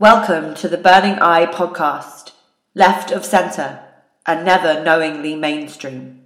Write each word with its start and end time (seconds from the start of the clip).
Welcome 0.00 0.56
to 0.56 0.66
the 0.66 0.76
Burning 0.76 1.20
Eye 1.20 1.46
podcast, 1.46 2.32
left 2.74 3.12
of 3.12 3.24
centre 3.24 3.78
and 4.26 4.44
never 4.44 4.82
knowingly 4.82 5.36
mainstream. 5.36 6.23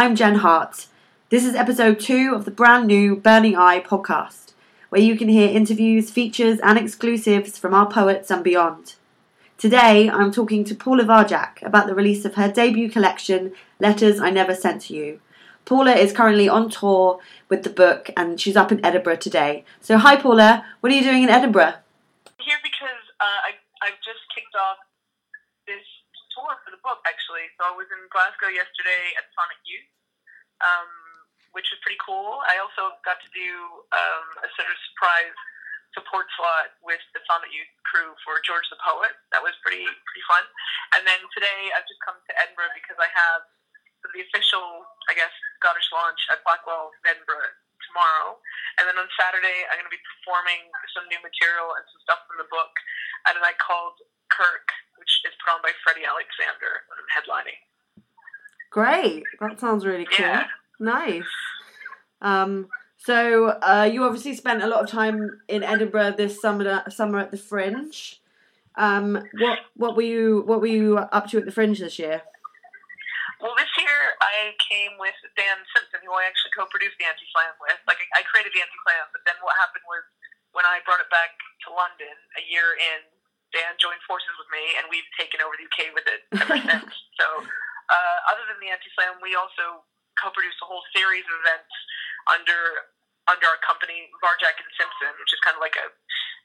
I'm 0.00 0.16
Jen 0.16 0.36
Hart. 0.36 0.86
This 1.28 1.44
is 1.44 1.54
episode 1.54 2.00
two 2.00 2.32
of 2.34 2.46
the 2.46 2.50
brand 2.50 2.86
new 2.86 3.16
Burning 3.16 3.54
Eye 3.54 3.80
podcast, 3.80 4.54
where 4.88 5.02
you 5.02 5.14
can 5.14 5.28
hear 5.28 5.50
interviews, 5.50 6.10
features, 6.10 6.58
and 6.60 6.78
exclusives 6.78 7.58
from 7.58 7.74
our 7.74 7.86
poets 7.86 8.30
and 8.30 8.42
beyond. 8.42 8.94
Today, 9.58 10.08
I'm 10.08 10.32
talking 10.32 10.64
to 10.64 10.74
Paula 10.74 11.04
Varjack 11.04 11.60
about 11.60 11.86
the 11.86 11.94
release 11.94 12.24
of 12.24 12.36
her 12.36 12.50
debut 12.50 12.88
collection, 12.88 13.52
Letters 13.78 14.18
I 14.18 14.30
Never 14.30 14.54
Sent 14.54 14.80
to 14.84 14.94
You. 14.94 15.20
Paula 15.66 15.92
is 15.92 16.14
currently 16.14 16.48
on 16.48 16.70
tour 16.70 17.20
with 17.50 17.62
the 17.62 17.68
book 17.68 18.08
and 18.16 18.40
she's 18.40 18.56
up 18.56 18.72
in 18.72 18.82
Edinburgh 18.82 19.16
today. 19.16 19.66
So, 19.82 19.98
hi 19.98 20.16
Paula, 20.16 20.64
what 20.80 20.90
are 20.90 20.96
you 20.96 21.02
doing 21.02 21.24
in 21.24 21.28
Edinburgh? 21.28 21.74
here 22.40 22.56
because 22.62 23.04
uh, 23.20 23.52
I 23.52 23.60
I've 23.84 24.00
just 24.00 24.24
kicked 24.34 24.56
off 24.56 24.78
book 26.82 27.00
actually. 27.08 27.48
So 27.56 27.68
I 27.68 27.72
was 27.76 27.88
in 27.92 28.00
Glasgow 28.12 28.50
yesterday 28.50 29.14
at 29.16 29.28
Sonnet 29.32 29.60
Youth, 29.64 29.90
um, 30.64 30.90
which 31.52 31.68
was 31.72 31.80
pretty 31.84 32.00
cool. 32.00 32.42
I 32.46 32.60
also 32.60 32.96
got 33.04 33.20
to 33.20 33.30
do 33.32 33.50
um, 33.92 34.26
a 34.44 34.48
sort 34.56 34.68
of 34.68 34.76
surprise 34.92 35.36
support 35.96 36.30
slot 36.38 36.70
with 36.86 37.02
the 37.14 37.20
Sonnet 37.26 37.50
Youth 37.50 37.70
crew 37.88 38.14
for 38.22 38.38
George 38.46 38.66
the 38.70 38.78
Poet. 38.78 39.14
That 39.34 39.42
was 39.42 39.54
pretty 39.64 39.84
pretty 39.86 40.24
fun. 40.26 40.44
And 40.94 41.02
then 41.06 41.20
today 41.34 41.72
I've 41.74 41.86
just 41.88 42.02
come 42.02 42.18
to 42.18 42.32
Edinburgh 42.38 42.74
because 42.76 42.98
I 42.98 43.10
have 43.10 43.42
the 44.16 44.24
official, 44.24 44.86
I 45.10 45.14
guess, 45.18 45.32
Scottish 45.60 45.90
launch 45.92 46.20
at 46.32 46.40
Blackwell 46.46 46.94
in 47.04 47.16
Edinburgh 47.16 47.52
tomorrow. 47.88 48.36
And 48.78 48.88
then 48.88 48.96
on 49.00 49.08
Saturday, 49.16 49.64
I'm 49.68 49.80
going 49.80 49.88
to 49.88 49.94
be 49.94 50.02
performing 50.20 50.68
some 50.92 51.08
new 51.08 51.20
material 51.20 51.72
and 51.76 51.84
some 51.90 52.00
stuff 52.04 52.20
from 52.28 52.40
the 52.40 52.48
book 52.48 52.72
at 53.28 53.36
a 53.36 53.40
night 53.40 53.60
called 53.60 54.00
Kirk, 54.28 54.70
which 54.96 55.10
is 55.26 55.34
put 55.40 55.52
on 55.52 55.60
by 55.64 55.72
Freddie 55.82 56.06
Alexander 56.06 56.84
when 56.88 56.96
I'm 57.00 57.10
headlining. 57.10 57.60
Great, 58.70 59.26
that 59.42 59.58
sounds 59.58 59.84
really 59.84 60.06
cool. 60.06 60.26
Yeah. 60.26 60.46
Nice. 60.78 61.28
Um, 62.22 62.68
so 62.96 63.48
uh, 63.62 63.88
you 63.90 64.04
obviously 64.04 64.34
spent 64.34 64.62
a 64.62 64.66
lot 64.66 64.82
of 64.82 64.88
time 64.88 65.40
in 65.48 65.62
Edinburgh 65.62 66.14
this 66.16 66.40
summer. 66.40 66.84
Summer 66.88 67.18
at 67.18 67.30
the 67.30 67.36
Fringe. 67.36 68.20
Um, 68.76 69.22
what 69.38 69.58
what 69.74 69.96
were 69.96 70.02
you 70.02 70.42
what 70.46 70.60
were 70.60 70.66
you 70.66 70.98
up 70.98 71.28
to 71.30 71.38
at 71.38 71.44
the 71.44 71.52
Fringe 71.52 71.80
this 71.80 71.98
year? 71.98 72.22
Well, 74.40 74.48
this 74.48 74.56
year 74.56 74.56
I 74.56 74.56
came 74.64 74.94
with 74.96 75.18
Dan 75.36 75.60
Simpson, 75.76 76.00
who 76.00 76.16
I 76.16 76.24
actually 76.24 76.56
co-produced 76.56 76.96
the 76.96 77.04
Anti-Slam 77.04 77.60
with. 77.60 77.76
Like, 77.84 78.00
I 78.16 78.20
I 78.20 78.22
created 78.24 78.56
the 78.56 78.64
Anti-Slam, 78.64 79.12
but 79.12 79.20
then 79.28 79.36
what 79.44 79.52
happened 79.60 79.84
was 79.84 80.00
when 80.56 80.64
I 80.64 80.80
brought 80.88 81.00
it 81.04 81.12
back 81.12 81.36
to 81.68 81.76
London 81.76 82.16
a 82.40 82.42
year 82.48 82.74
in, 82.80 83.04
Dan 83.52 83.76
joined 83.76 84.00
forces 84.06 84.32
with 84.40 84.48
me, 84.48 84.64
and 84.80 84.88
we've 84.88 85.06
taken 85.18 85.44
over 85.44 85.58
the 85.60 85.66
UK 85.68 85.92
with 85.92 86.06
it 86.08 86.20
ever 86.40 86.56
since. 86.72 86.92
So, 87.20 87.26
uh, 87.44 88.18
other 88.32 88.44
than 88.48 88.56
the 88.64 88.70
Anti-Slam, 88.72 89.20
we 89.20 89.36
also 89.36 89.84
co-produced 90.16 90.60
a 90.64 90.66
whole 90.68 90.84
series 90.96 91.26
of 91.28 91.34
events 91.44 91.72
under 92.32 92.88
under 93.28 93.46
our 93.46 93.60
company, 93.62 94.10
Varjack 94.18 94.58
and 94.58 94.70
Simpson, 94.74 95.12
which 95.20 95.30
is 95.30 95.38
kind 95.44 95.54
of 95.54 95.62
like 95.62 95.76
a 95.78 95.92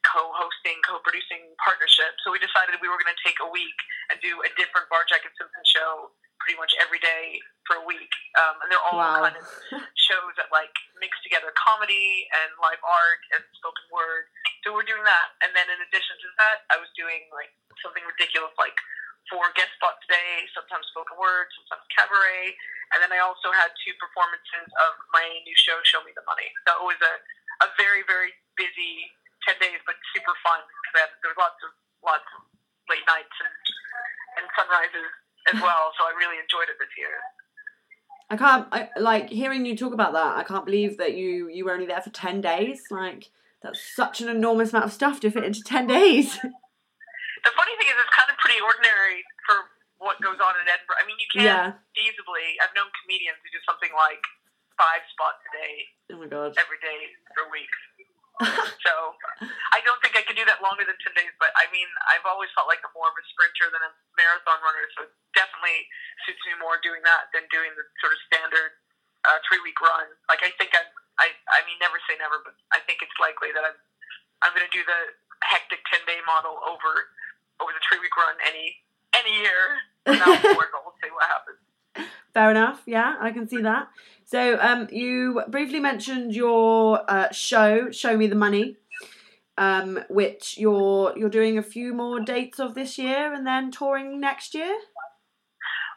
co-hosting, 0.06 0.78
co-producing 0.86 1.50
partnership. 1.58 2.14
So 2.22 2.30
we 2.30 2.38
decided 2.38 2.78
we 2.78 2.92
were 2.92 3.00
going 3.00 3.10
to 3.10 3.24
take 3.26 3.42
a 3.42 3.50
week 3.50 3.80
and 4.14 4.22
do 4.22 4.38
a 4.46 4.50
different 4.54 4.86
Varjack 4.92 5.26
and 5.26 5.34
Simpson 5.34 5.66
show 5.66 6.14
pretty 6.38 6.60
much 6.62 6.78
every 6.78 7.02
day 7.02 7.42
for 7.66 7.82
a 7.82 7.86
week. 7.86 8.14
Um, 8.38 8.62
and 8.64 8.68
they're 8.72 8.86
all 8.86 8.98
Wow. 9.02 9.26
kind 9.26 9.38
of 9.38 9.46
shows 10.10 10.34
that 10.38 10.50
like 10.54 10.72
mix 11.02 11.14
together 11.26 11.50
comedy 11.58 12.30
and 12.42 12.50
live 12.62 12.82
art 12.86 13.22
and 13.36 13.42
spoken 13.58 13.86
word. 13.94 14.30
So 14.64 14.74
we're 14.74 14.88
doing 14.88 15.04
that. 15.06 15.28
And 15.46 15.54
then 15.58 15.70
in 15.70 15.80
addition 15.86 16.16
to 16.22 16.28
that, 16.42 16.66
I 16.74 16.78
was 16.82 16.90
doing 16.98 17.26
like 17.34 17.54
something 17.82 18.02
ridiculous 18.06 18.54
like 18.58 18.78
four 19.34 19.50
guest 19.58 19.74
spots 19.82 20.02
a 20.06 20.10
day, 20.14 20.46
sometimes 20.54 20.86
spoken 20.94 21.18
word, 21.18 21.50
sometimes 21.58 21.86
cabaret. 21.94 22.54
And 22.94 23.02
then 23.02 23.10
I 23.10 23.20
also 23.26 23.50
had 23.50 23.74
two 23.82 23.94
performances 23.98 24.70
of 24.86 24.92
my 25.18 25.26
new 25.50 25.58
show, 25.58 25.82
Show 25.82 26.06
Me 26.06 26.14
the 26.14 26.22
Money. 26.30 26.50
So 26.70 26.78
it 26.86 26.86
was 26.86 27.02
a, 27.02 27.14
a 27.66 27.68
very, 27.82 28.06
very 28.06 28.30
busy 28.54 29.10
10 29.50 29.58
days, 29.58 29.82
but 29.90 29.98
super 30.14 30.34
fun. 30.46 30.62
Because 30.86 31.10
there 31.26 31.34
was 31.34 31.42
lots 31.42 31.58
of, 31.66 31.72
lots 32.06 32.28
of 32.38 32.46
late 32.94 33.06
nights 33.10 33.34
and, 33.42 33.54
and 34.42 34.46
sunrises 34.54 35.10
as 35.50 35.58
well. 35.66 35.90
So 35.98 36.06
I 36.06 36.14
really 36.14 36.38
enjoyed 36.38 36.70
it 36.70 36.78
this 36.78 36.94
year. 36.94 37.18
I 38.30 38.38
can't 38.38 38.68
I, 38.72 38.90
like 39.00 39.30
hearing 39.30 39.66
you 39.66 39.76
talk 39.78 39.94
about 39.94 40.14
that. 40.14 40.38
I 40.38 40.44
can't 40.44 40.66
believe 40.66 40.98
that 40.98 41.14
you 41.16 41.50
you 41.50 41.66
were 41.66 41.74
only 41.74 41.86
there 41.86 42.02
for 42.02 42.10
ten 42.10 42.42
days. 42.42 42.82
Like 42.90 43.30
that's 43.62 43.80
such 43.96 44.22
an 44.22 44.30
enormous 44.30 44.74
amount 44.74 44.86
of 44.86 44.94
stuff 44.94 45.20
to 45.22 45.32
fit 45.32 45.44
into 45.44 45.62
ten 45.64 45.88
days. 45.88 46.40
The 47.46 47.54
funny 47.54 47.78
thing 47.78 47.86
is, 47.94 47.98
it's 48.02 48.10
kind 48.10 48.26
of 48.26 48.42
pretty 48.42 48.58
ordinary 48.58 49.22
for 49.46 49.70
what 50.02 50.18
goes 50.18 50.42
on 50.42 50.58
in 50.58 50.66
Edinburgh. 50.66 50.98
I 50.98 51.06
mean, 51.06 51.14
you 51.22 51.30
can't 51.30 51.46
yeah. 51.46 51.94
feasibly. 51.94 52.58
I've 52.58 52.74
known 52.74 52.90
comedians 53.06 53.38
who 53.46 53.54
do 53.54 53.62
something 53.70 53.94
like 53.94 54.18
five 54.82 55.06
spots 55.14 55.46
a 55.46 55.52
day, 55.54 55.76
Oh 56.10 56.18
my 56.18 56.26
god. 56.26 56.58
every 56.58 56.82
day 56.82 57.14
for 57.38 57.46
weeks. 57.54 57.78
So 58.86 58.94
I 59.74 59.82
don't 59.82 59.98
think 60.04 60.14
I 60.14 60.22
could 60.22 60.38
do 60.38 60.46
that 60.46 60.62
longer 60.62 60.86
than 60.86 60.94
ten 61.02 61.16
days. 61.18 61.34
But 61.42 61.56
I 61.58 61.66
mean, 61.74 61.88
I've 62.12 62.28
always 62.28 62.52
felt 62.54 62.70
like 62.70 62.84
I'm 62.86 62.94
more 62.94 63.10
of 63.10 63.18
a 63.18 63.26
sprinter 63.34 63.72
than 63.74 63.82
a 63.82 63.92
marathon 64.20 64.60
runner. 64.62 64.86
So 64.94 65.10
it 65.10 65.12
definitely 65.34 65.88
suits 66.28 66.44
me 66.46 66.54
more 66.60 66.78
doing 66.84 67.02
that 67.08 67.32
than 67.34 67.48
doing 67.50 67.74
the 67.74 67.86
sort 68.04 68.14
of 68.14 68.20
standard 68.30 68.78
uh, 69.26 69.42
three 69.50 69.62
week 69.66 69.78
run. 69.82 70.06
Like 70.30 70.46
I 70.46 70.54
think 70.62 70.78
I'm, 70.78 70.86
I, 71.18 71.34
I 71.50 71.66
mean, 71.66 71.80
never 71.82 71.98
say 72.06 72.16
never, 72.22 72.40
but 72.46 72.54
I 72.72 72.80
think 72.86 73.02
it's 73.02 73.16
likely 73.18 73.50
that 73.58 73.66
I'm, 73.66 73.78
I'm 74.46 74.52
going 74.54 74.68
to 74.68 74.74
do 74.74 74.86
the 74.86 75.02
hectic 75.42 75.82
ten 75.90 76.04
day 76.06 76.22
model 76.30 76.62
over, 76.68 77.10
over 77.60 77.72
the 77.74 77.82
three 77.90 78.00
week 78.04 78.14
run 78.14 78.38
any, 78.46 78.78
any 79.18 79.34
year. 79.42 79.82
More, 80.06 80.70
but 80.70 80.86
we'll 80.86 81.00
see 81.02 81.10
what 81.10 81.26
happens. 81.26 81.65
Fair 82.34 82.52
enough. 82.52 82.82
Yeah, 82.86 83.16
I 83.20 83.32
can 83.32 83.48
see 83.48 83.62
that. 83.62 83.88
So, 84.26 84.60
um, 84.60 84.88
you 84.92 85.44
briefly 85.48 85.80
mentioned 85.80 86.36
your 86.36 87.00
uh, 87.10 87.32
show, 87.32 87.92
"Show 87.92 88.18
Me 88.18 88.28
the 88.28 88.36
Money," 88.36 88.78
um, 89.58 90.04
which 90.10 90.58
you're 90.58 91.14
you're 91.16 91.30
doing 91.30 91.58
a 91.58 91.64
few 91.64 91.94
more 91.94 92.20
dates 92.20 92.60
of 92.60 92.74
this 92.76 92.98
year 92.98 93.34
and 93.34 93.46
then 93.46 93.72
touring 93.72 94.20
next 94.20 94.54
year. 94.54 94.76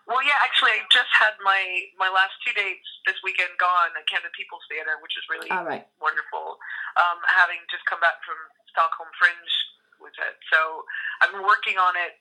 Well, 0.07 0.25
yeah, 0.25 0.41
actually, 0.41 0.73
I 0.73 0.89
just 0.93 1.13
had 1.13 1.37
my 1.43 1.61
my 1.99 2.09
last 2.09 2.39
two 2.47 2.55
dates 2.55 2.87
this 3.05 3.17
weekend 3.25 3.53
gone 3.59 3.93
at 3.99 4.07
Camden 4.07 4.31
People's 4.33 4.65
Theatre, 4.71 4.97
which 5.03 5.13
is 5.19 5.25
really 5.29 5.51
All 5.51 5.65
right. 5.65 5.85
wonderful. 6.01 6.57
Um, 6.97 7.19
having 7.29 7.61
just 7.69 7.85
come 7.85 8.01
back 8.01 8.23
from 8.25 8.37
Stockholm 8.71 9.11
Fringe 9.19 9.53
with 10.01 10.15
it, 10.17 10.37
so 10.53 10.85
I've 11.21 11.33
been 11.33 11.45
working 11.45 11.77
on 11.77 11.93
it 11.99 12.17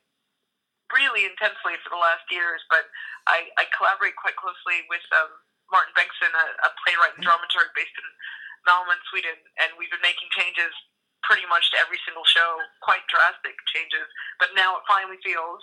really 0.94 1.28
intensely 1.28 1.76
for 1.84 1.90
the 1.92 2.00
last 2.00 2.24
years. 2.32 2.60
But 2.72 2.88
I, 3.28 3.48
I 3.60 3.68
collaborate 3.76 4.16
quite 4.16 4.36
closely 4.36 4.84
with 4.88 5.04
um, 5.12 5.30
Martin 5.68 5.92
Bengtsson, 5.92 6.32
a, 6.32 6.46
a 6.64 6.70
playwright 6.84 7.16
and 7.16 7.24
dramaturg 7.24 7.72
based 7.76 7.94
in 7.96 8.08
Malmö, 8.64 8.96
Sweden, 9.08 9.38
and 9.64 9.72
we've 9.80 9.92
been 9.92 10.04
making 10.04 10.28
changes 10.36 10.72
pretty 11.24 11.44
much 11.48 11.68
to 11.72 11.76
every 11.80 12.00
single 12.08 12.24
show, 12.24 12.60
quite 12.80 13.04
drastic 13.08 13.56
changes. 13.72 14.06
But 14.40 14.56
now 14.56 14.80
it 14.80 14.84
finally 14.88 15.20
feels. 15.20 15.60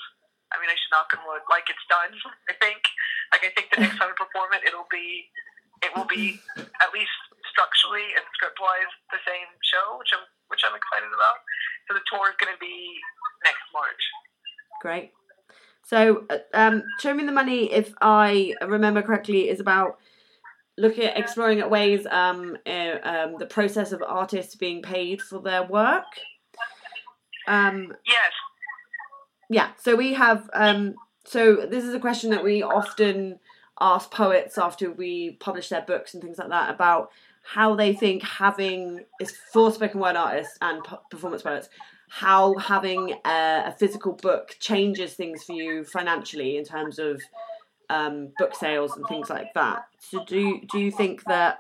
I 0.53 0.61
mean, 0.61 0.69
I 0.69 0.77
should 0.77 0.93
knock 0.93 1.09
on 1.17 1.25
wood, 1.25 1.41
like 1.49 1.65
it's 1.67 1.81
done. 1.89 2.13
I 2.51 2.53
think, 2.61 2.81
like 3.33 3.43
I 3.43 3.51
think 3.57 3.73
the 3.73 3.81
next 3.81 3.97
time 3.97 4.13
I 4.13 4.17
perform 4.17 4.53
it, 4.53 4.61
it'll 4.61 4.89
be, 4.93 5.25
it 5.81 5.89
will 5.97 6.07
be 6.07 6.37
at 6.55 6.93
least 6.93 7.17
structurally 7.49 8.13
and 8.13 8.23
script 8.37 8.61
wise 8.61 8.93
the 9.09 9.21
same 9.25 9.49
show, 9.65 9.97
which 9.97 10.13
I'm, 10.13 10.25
which 10.53 10.61
I'm 10.61 10.77
excited 10.77 11.09
about. 11.09 11.41
So 11.89 11.97
the 11.97 12.05
tour 12.05 12.29
is 12.29 12.37
going 12.37 12.53
to 12.53 12.61
be 12.61 13.01
next 13.41 13.65
March. 13.73 14.03
Great. 14.85 15.11
So, 15.85 16.25
uh, 16.31 16.39
um, 16.53 16.83
show 16.99 17.13
me 17.13 17.25
the 17.25 17.31
money. 17.31 17.71
If 17.71 17.93
I 18.01 18.55
remember 18.61 19.03
correctly, 19.03 19.49
is 19.49 19.59
about 19.59 19.99
looking 20.77 21.05
at 21.05 21.17
exploring 21.17 21.59
at 21.59 21.69
ways 21.69 22.07
um, 22.09 22.57
uh, 22.65 22.97
um, 23.03 23.35
the 23.37 23.45
process 23.45 23.91
of 23.91 24.03
artists 24.05 24.55
being 24.55 24.81
paid 24.81 25.21
for 25.21 25.39
their 25.39 25.63
work. 25.63 26.05
Um, 27.47 27.93
Yes, 28.05 28.31
yeah. 29.49 29.69
So 29.77 29.95
we 29.95 30.13
have. 30.13 30.49
Um, 30.53 30.95
so 31.23 31.55
this 31.55 31.83
is 31.83 31.93
a 31.93 31.99
question 31.99 32.31
that 32.31 32.43
we 32.43 32.63
often 32.63 33.39
ask 33.79 34.09
poets 34.09 34.57
after 34.57 34.91
we 34.91 35.37
publish 35.39 35.69
their 35.69 35.81
books 35.81 36.13
and 36.13 36.23
things 36.23 36.39
like 36.39 36.49
that 36.49 36.73
about 36.73 37.11
how 37.43 37.75
they 37.75 37.93
think 37.93 38.23
having 38.23 39.05
is 39.19 39.37
for 39.53 39.71
spoken 39.71 39.99
word 39.99 40.15
artists 40.15 40.57
and 40.61 40.83
performance 41.11 41.43
poets 41.43 41.69
how 42.09 42.55
having 42.55 43.13
a, 43.25 43.63
a, 43.67 43.75
physical 43.77 44.13
book 44.13 44.55
changes 44.59 45.13
things 45.13 45.43
for 45.43 45.53
you 45.53 45.83
financially 45.83 46.57
in 46.57 46.63
terms 46.63 46.99
of 46.99 47.21
um, 47.89 48.29
book 48.37 48.55
sales 48.55 48.95
and 48.95 49.05
things 49.07 49.29
like 49.29 49.53
that. 49.53 49.87
So 49.99 50.23
do 50.25 50.61
do 50.71 50.79
you 50.79 50.91
think 50.91 51.23
that 51.25 51.59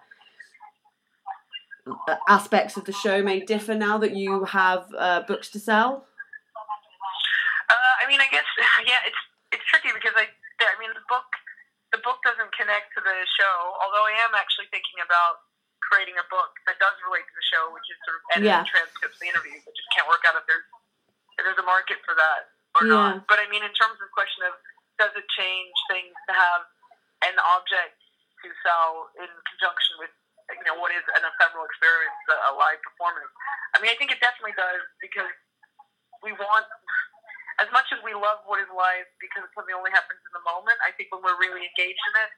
uh, 1.87 2.15
aspects 2.27 2.77
of 2.77 2.85
the 2.85 2.93
show 2.93 3.21
may 3.21 3.39
differ 3.39 3.75
now 3.75 3.97
that 3.97 4.15
you 4.15 4.45
have 4.45 4.85
uh, 4.97 5.21
books 5.27 5.49
to 5.51 5.59
sell? 5.59 6.05
Uh, 7.69 7.93
I 8.03 8.07
mean, 8.07 8.21
I 8.21 8.27
guess 8.31 8.45
yeah, 8.87 9.01
it's 9.05 9.21
it's 9.51 9.65
tricky 9.65 9.89
because 9.93 10.13
I 10.15 10.25
I 10.25 10.79
mean 10.79 10.89
the 10.93 11.05
book 11.09 11.29
the 11.91 12.01
book 12.01 12.19
doesn't 12.23 12.51
connect 12.57 12.93
to 12.97 13.01
the 13.01 13.17
show. 13.39 13.55
Although 13.81 14.05
I 14.05 14.15
am 14.25 14.33
actually 14.35 14.67
thinking 14.71 15.01
about 15.03 15.45
creating 15.85 16.17
a 16.17 16.25
book 16.27 16.51
that 16.65 16.77
does 16.81 16.95
relate 17.05 17.25
to 17.25 17.35
the 17.35 17.45
show, 17.45 17.69
which 17.71 17.85
is 17.87 17.97
sort 18.03 18.17
of 18.17 18.23
editing 18.35 18.51
yeah. 18.51 18.65
transcripts, 18.65 19.17
the 19.21 19.29
interviews. 19.29 19.61
It 19.63 19.73
just 19.77 19.89
can't 19.93 20.09
work 20.09 20.25
out 20.25 20.35
if 20.37 20.45
there's 20.49 20.67
if 21.37 21.41
there's 21.43 21.59
a 21.59 21.67
market 21.67 21.99
for 22.07 22.15
that 22.15 22.49
or 22.79 22.83
yeah. 22.87 22.93
not. 22.95 23.13
But 23.29 23.39
I 23.39 23.45
mean, 23.47 23.61
in 23.61 23.73
terms 23.75 23.97
of 23.99 24.05
the 24.09 24.15
question 24.15 24.45
of 24.49 24.53
does 24.97 25.13
it 25.13 25.27
change 25.35 25.75
things 25.91 26.15
to 26.27 26.33
have 26.33 26.63
an 27.27 27.35
object 27.55 27.99
to 28.43 28.47
sell 28.63 29.11
in 29.19 29.27
conjunction 29.27 29.99
with 29.99 30.11
you 30.51 30.65
know 30.65 30.77
what 30.77 30.93
is 30.93 31.03
an 31.17 31.23
ephemeral 31.25 31.65
experience, 31.65 32.17
a 32.29 32.53
live 32.53 32.81
performance? 32.81 33.31
I 33.73 33.81
mean, 33.81 33.91
I 33.91 33.97
think 33.97 34.13
it 34.13 34.21
definitely 34.23 34.55
does 34.55 34.83
because 35.01 35.31
we 36.23 36.33
want 36.37 36.65
as 37.59 37.71
much 37.71 37.87
as 37.95 37.99
we 38.03 38.11
love 38.11 38.43
what 38.43 38.59
is 38.59 38.67
live 38.71 39.07
because 39.23 39.47
something 39.55 39.75
only 39.75 39.91
happens 39.95 40.19
in 40.19 40.33
the 40.35 40.43
moment, 40.43 40.75
I 40.83 40.91
think 40.95 41.07
when 41.11 41.23
we're 41.23 41.39
really 41.39 41.63
engaged 41.63 42.03
in 42.11 42.15
it, 42.19 42.31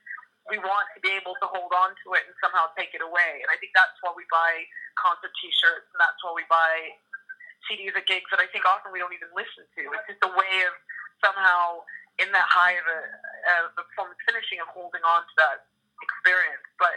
we 0.48 0.56
want 0.60 0.88
to 0.96 1.00
be 1.04 1.12
able 1.12 1.36
to 1.44 1.46
hold 1.48 1.72
on 1.76 1.92
to 2.04 2.16
it 2.16 2.24
and 2.24 2.34
somehow 2.40 2.72
take 2.72 2.96
it 2.96 3.04
away. 3.04 3.44
And 3.44 3.48
I 3.52 3.56
think 3.60 3.76
that's 3.76 3.94
why 4.00 4.16
we 4.16 4.24
buy 4.32 4.64
concert 4.96 5.32
T-shirts, 5.38 5.88
and 5.92 6.00
that's 6.00 6.18
why 6.24 6.32
we 6.32 6.44
buy 6.48 6.96
CDs 7.68 7.92
at 7.92 8.08
gigs 8.08 8.28
that 8.32 8.40
I 8.40 8.48
think 8.48 8.64
often 8.64 8.88
we 8.90 8.98
don't 8.98 9.12
even 9.12 9.28
listen 9.36 9.68
to. 9.68 9.82
It's 9.92 10.08
just 10.08 10.24
a 10.24 10.32
way 10.32 10.54
of 10.64 10.74
somehow 11.20 11.84
in 12.16 12.32
that 12.32 12.48
high 12.48 12.80
of 12.80 12.86
a, 12.88 13.00
of 13.62 13.76
the 13.76 13.84
performance 13.92 14.18
finishing 14.24 14.58
of 14.64 14.72
holding 14.72 15.04
on 15.04 15.22
to 15.22 15.34
that 15.38 15.68
experience. 16.00 16.64
But 16.80 16.96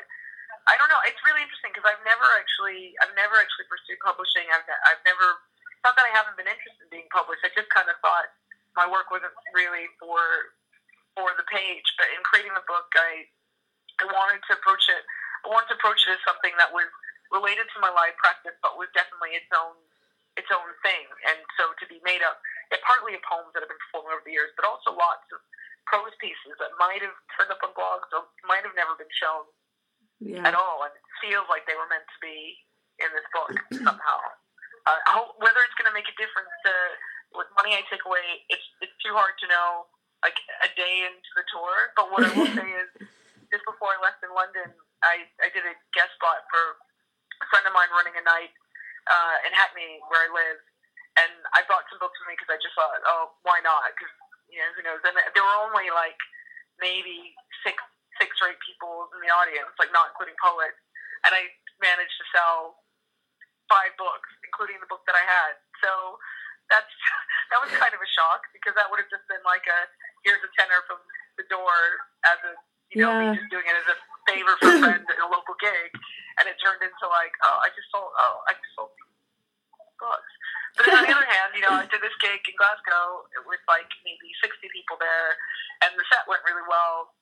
I 0.65 0.79
don't 0.79 0.87
know. 0.87 1.01
It's 1.03 1.19
really 1.27 1.43
interesting 1.43 1.75
because 1.75 1.85
I've 1.85 2.01
never 2.07 2.25
actually, 2.39 2.95
I've 3.03 3.13
never 3.19 3.35
actually 3.35 3.67
pursued 3.67 3.99
publishing. 4.01 4.47
I've, 4.49 4.65
I've 4.87 5.03
never, 5.03 5.43
not 5.83 5.99
that 5.99 6.07
I 6.07 6.13
haven't 6.13 6.39
been 6.39 6.49
interested 6.49 6.87
in 6.87 6.89
being 6.89 7.09
published. 7.11 7.43
I 7.43 7.51
just 7.51 7.69
kind 7.69 7.89
of 7.91 7.99
thought 7.99 8.31
my 8.79 8.87
work 8.87 9.11
wasn't 9.11 9.35
really 9.51 9.91
for 9.99 10.55
for 11.15 11.35
the 11.35 11.43
page. 11.51 11.87
But 11.99 12.07
in 12.15 12.21
creating 12.23 12.55
the 12.55 12.65
book, 12.67 12.87
I 12.95 13.27
I 14.01 14.05
wanted 14.09 14.41
to 14.49 14.57
approach 14.57 14.89
it. 14.89 15.05
I 15.45 15.53
wanted 15.53 15.73
to 15.73 15.77
approach 15.77 16.01
it 16.09 16.17
as 16.17 16.21
something 16.25 16.53
that 16.57 16.73
was 16.73 16.89
related 17.29 17.69
to 17.73 17.77
my 17.79 17.93
live 17.93 18.17
practice, 18.17 18.57
but 18.59 18.75
was 18.75 18.91
definitely 18.97 19.37
its 19.37 19.49
own 19.53 19.77
its 20.39 20.47
own 20.47 20.69
thing. 20.79 21.05
And 21.27 21.43
so 21.59 21.75
to 21.75 21.85
be 21.91 21.99
made 22.07 22.23
up, 22.23 22.39
yeah, 22.71 22.79
partly 22.87 23.19
of 23.19 23.23
poems 23.27 23.51
that 23.51 23.59
have 23.59 23.71
been 23.71 23.83
performed 23.91 24.15
over 24.15 24.23
the 24.23 24.31
years, 24.31 24.51
but 24.55 24.63
also 24.63 24.95
lots 24.95 25.27
of 25.35 25.43
prose 25.83 26.15
pieces 26.23 26.55
that 26.55 26.71
might 26.79 27.03
have 27.03 27.15
turned 27.35 27.51
up 27.51 27.59
on 27.59 27.75
blogs 27.75 28.07
or 28.15 28.31
might 28.47 28.63
have 28.63 28.71
never 28.79 28.95
been 28.95 29.11
shown 29.11 29.43
yeah. 30.23 30.47
at 30.47 30.55
all, 30.55 30.87
and 30.87 30.93
it 30.95 31.03
feels 31.19 31.43
like 31.51 31.67
they 31.67 31.75
were 31.75 31.89
meant 31.91 32.07
to 32.07 32.19
be 32.23 32.55
in 33.01 33.09
this 33.11 33.27
book 33.35 33.51
somehow. 33.75 34.19
Uh, 34.87 34.97
hope, 35.11 35.35
whether 35.43 35.61
it's 35.67 35.75
going 35.75 35.89
to 35.89 35.93
make 35.93 36.07
a 36.07 36.15
difference 36.15 36.53
to 36.63 36.73
what 37.35 37.51
money 37.59 37.75
I 37.75 37.83
take 37.91 38.07
away, 38.07 38.45
it's 38.47 38.65
it's 38.79 38.95
too 39.03 39.13
hard 39.13 39.35
to 39.43 39.47
know. 39.51 39.89
Like 40.21 40.37
a 40.61 40.69
day 40.77 41.01
into 41.09 41.31
the 41.33 41.41
tour, 41.49 41.97
but 41.97 42.13
what 42.13 42.21
I 42.21 42.29
will 42.37 42.53
say 42.61 42.69
is 42.77 42.89
just 43.51 43.67
before 43.67 43.91
I 43.91 43.99
left 43.99 44.23
in 44.23 44.31
London, 44.31 44.71
I, 45.03 45.27
I 45.43 45.51
did 45.51 45.67
a 45.67 45.75
guest 45.91 46.15
spot 46.15 46.47
for 46.47 46.79
a 47.43 47.45
friend 47.51 47.67
of 47.67 47.75
mine 47.75 47.91
running 47.91 48.15
a 48.15 48.23
night 48.23 48.55
uh, 49.11 49.37
in 49.43 49.51
Hackney 49.51 49.99
where 50.07 50.23
I 50.23 50.29
live, 50.31 50.59
and 51.19 51.33
I 51.51 51.67
brought 51.67 51.83
some 51.91 51.99
books 51.99 52.15
with 52.23 52.31
me 52.31 52.39
because 52.39 52.49
I 52.55 52.57
just 52.63 52.73
thought, 52.73 53.03
oh, 53.03 53.35
why 53.43 53.59
not? 53.61 53.91
Because 53.91 54.11
you 54.47 54.59
know, 54.59 54.71
who 54.75 54.81
knows? 54.87 55.03
And 55.03 55.15
there 55.15 55.43
were 55.43 55.59
only 55.67 55.91
like 55.91 56.17
maybe 56.79 57.35
six 57.63 57.79
six 58.19 58.37
or 58.39 58.51
eight 58.51 58.61
people 58.63 59.11
in 59.15 59.19
the 59.23 59.31
audience, 59.31 59.71
like 59.79 59.91
not 59.91 60.15
including 60.15 60.35
poets, 60.39 60.79
and 61.27 61.35
I 61.35 61.51
managed 61.83 62.15
to 62.19 62.25
sell 62.31 62.79
five 63.67 63.95
books, 63.95 64.27
including 64.43 64.79
the 64.83 64.87
book 64.91 65.03
that 65.07 65.15
I 65.15 65.23
had. 65.23 65.59
So 65.83 66.19
that's 66.71 66.91
that 67.51 67.59
was 67.59 67.71
kind 67.75 67.91
of 67.91 67.99
a 67.99 68.09
shock 68.15 68.47
because 68.55 68.75
that 68.79 68.87
would 68.87 69.01
have 69.03 69.11
just 69.11 69.27
been 69.27 69.43
like 69.43 69.67
a 69.67 69.79
here's 70.23 70.43
a 70.43 70.51
tenner 70.55 70.83
from 70.87 71.01
the 71.39 71.47
door 71.47 72.05
as 72.27 72.39
a 72.43 72.53
you 72.91 73.03
know, 73.03 73.11
yeah. 73.15 73.31
me 73.31 73.39
just 73.39 73.51
doing 73.51 73.63
it 73.63 73.75
as 73.75 73.87
a 73.87 73.97
favor 74.27 74.53
for 74.59 74.67
a 74.67 74.77
friend 74.83 75.03
at 75.03 75.19
a 75.19 75.29
local 75.31 75.55
gig, 75.59 75.91
and 76.39 76.45
it 76.47 76.59
turned 76.59 76.83
into 76.83 77.05
like, 77.07 77.33
oh, 77.47 77.57
I 77.63 77.71
just 77.71 77.87
sold, 77.91 78.11
oh, 78.11 78.35
I 78.47 78.55
just 78.55 78.73
sold 78.75 78.91
books. 79.99 80.31
But 80.75 80.91
on 80.91 81.03
the 81.07 81.13
other 81.15 81.29
hand, 81.35 81.55
you 81.55 81.63
know, 81.63 81.75
I 81.75 81.87
did 81.87 82.03
this 82.03 82.15
gig 82.19 82.43
in 82.47 82.55
Glasgow 82.59 83.27
with 83.47 83.63
like 83.67 83.87
maybe 84.03 84.27
60 84.43 84.59
people 84.71 84.99
there, 84.99 85.39
and 85.87 85.95
the 85.95 86.05
set 86.11 86.27
went 86.27 86.43
really 86.43 86.63
well, 86.67 87.15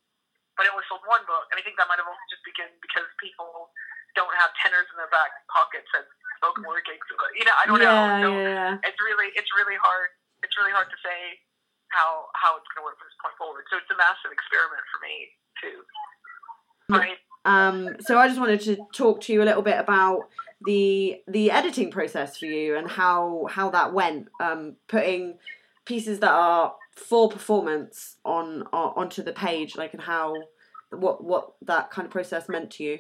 but 0.58 0.66
it 0.66 0.74
only 0.74 0.86
sold 0.90 1.06
one 1.06 1.22
book, 1.30 1.50
and 1.54 1.58
I 1.58 1.64
think 1.64 1.78
that 1.78 1.86
might 1.86 2.02
have 2.02 2.10
also 2.10 2.26
just 2.34 2.42
been 2.46 2.74
because 2.82 3.06
people 3.22 3.70
don't 4.18 4.34
have 4.42 4.50
tenners 4.58 4.90
in 4.90 4.98
their 4.98 5.12
back 5.14 5.32
pockets 5.54 5.90
at 5.94 6.10
spoken 6.42 6.66
mm. 6.66 6.70
word 6.74 6.82
gigs. 6.90 7.06
You 7.38 7.46
know, 7.46 7.56
I 7.56 7.64
don't 7.70 7.78
yeah, 7.78 7.86
know. 7.86 8.26
So 8.26 8.30
yeah. 8.42 8.88
it's 8.88 9.00
really, 9.06 9.30
it's 9.38 9.54
really 9.54 9.78
hard. 9.78 10.10
It's 10.42 10.56
really 10.58 10.74
hard 10.74 10.90
to 10.90 11.00
say 11.06 11.38
how 11.94 12.30
how 12.38 12.58
it's 12.58 12.66
going 12.74 12.86
to 12.86 12.88
work 12.88 12.98
from 12.98 13.10
this 13.10 13.20
point 13.22 13.36
forward. 13.38 13.66
So 13.70 13.78
it's 13.78 13.90
a 13.92 13.98
massive 13.98 14.34
experiment 14.34 14.82
for 14.94 15.00
me 15.04 15.34
Right. 16.90 17.18
Um, 17.46 17.96
so 18.02 18.18
I 18.18 18.28
just 18.28 18.40
wanted 18.40 18.62
to 18.62 18.78
talk 18.94 19.22
to 19.22 19.34
you 19.34 19.42
a 19.42 19.46
little 19.46 19.62
bit 19.62 19.80
about 19.80 20.30
the 20.66 21.22
the 21.28 21.52
editing 21.52 21.90
process 21.92 22.38
for 22.38 22.46
you 22.46 22.76
and 22.76 22.90
how 22.90 23.48
how 23.50 23.70
that 23.70 23.94
went. 23.94 24.28
Um, 24.40 24.76
putting 24.88 25.38
pieces 25.86 26.20
that 26.20 26.32
are 26.32 26.76
for 26.96 27.30
performance 27.30 28.18
on, 28.26 28.64
on 28.74 28.94
onto 28.96 29.24
the 29.24 29.32
page, 29.32 29.78
like 29.78 29.94
and 29.94 30.04
how 30.04 30.36
what 30.92 31.24
what 31.24 31.54
that 31.62 31.92
kind 31.92 32.06
of 32.06 32.12
process 32.12 32.50
meant 32.50 32.72
to 32.72 32.84
you. 32.84 33.00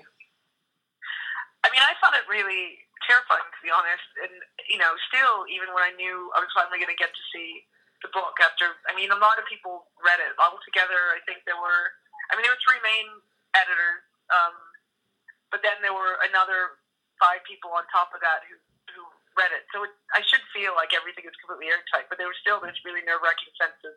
I 1.63 1.67
mean, 1.69 1.83
I 1.83 1.94
found 2.00 2.15
it 2.15 2.23
really 2.31 2.79
terrifying 3.03 3.44
to 3.44 3.61
be 3.61 3.73
honest, 3.73 4.07
and 4.23 4.33
you 4.69 4.77
know, 4.77 4.95
still 5.11 5.44
even 5.51 5.73
when 5.75 5.83
I 5.83 5.91
knew 5.97 6.31
I 6.38 6.39
was 6.39 6.50
finally 6.56 6.79
going 6.79 6.94
to 6.94 7.01
get 7.01 7.11
to 7.11 7.23
see 7.35 7.67
the 8.01 8.09
book 8.15 8.39
after. 8.39 8.71
I 8.88 8.95
mean, 8.95 9.11
a 9.11 9.19
lot 9.19 9.35
of 9.35 9.44
people 9.51 9.91
read 10.00 10.23
it 10.23 10.31
altogether. 10.39 11.11
I 11.11 11.19
think 11.27 11.44
there 11.44 11.59
were 11.59 11.91
I 12.30 12.38
mean, 12.38 12.46
there 12.46 12.54
were 12.54 12.64
three 12.64 12.81
main 12.86 13.08
editors, 13.58 14.06
um, 14.30 14.56
but 15.50 15.66
then 15.66 15.81
there 15.81 15.94
were 15.94 16.22
another 16.30 16.78
five 17.18 17.42
people 17.44 17.74
on 17.74 17.84
top 17.90 18.14
of 18.14 18.22
that 18.22 18.46
who 18.48 18.56
who 18.94 19.02
read 19.38 19.54
it. 19.54 19.66
So 19.74 19.86
it, 19.86 19.94
I 20.14 20.22
should 20.26 20.42
feel 20.54 20.74
like 20.78 20.94
everything 20.94 21.26
is 21.26 21.36
completely 21.42 21.69
airtight, 21.74 22.09
but 22.09 22.18
there 22.21 22.30
was 22.30 22.38
still 22.42 22.62
this 22.62 22.78
really 22.86 23.02
nerve 23.06 23.21
wracking 23.21 23.54
sense 23.57 23.78
of 23.86 23.94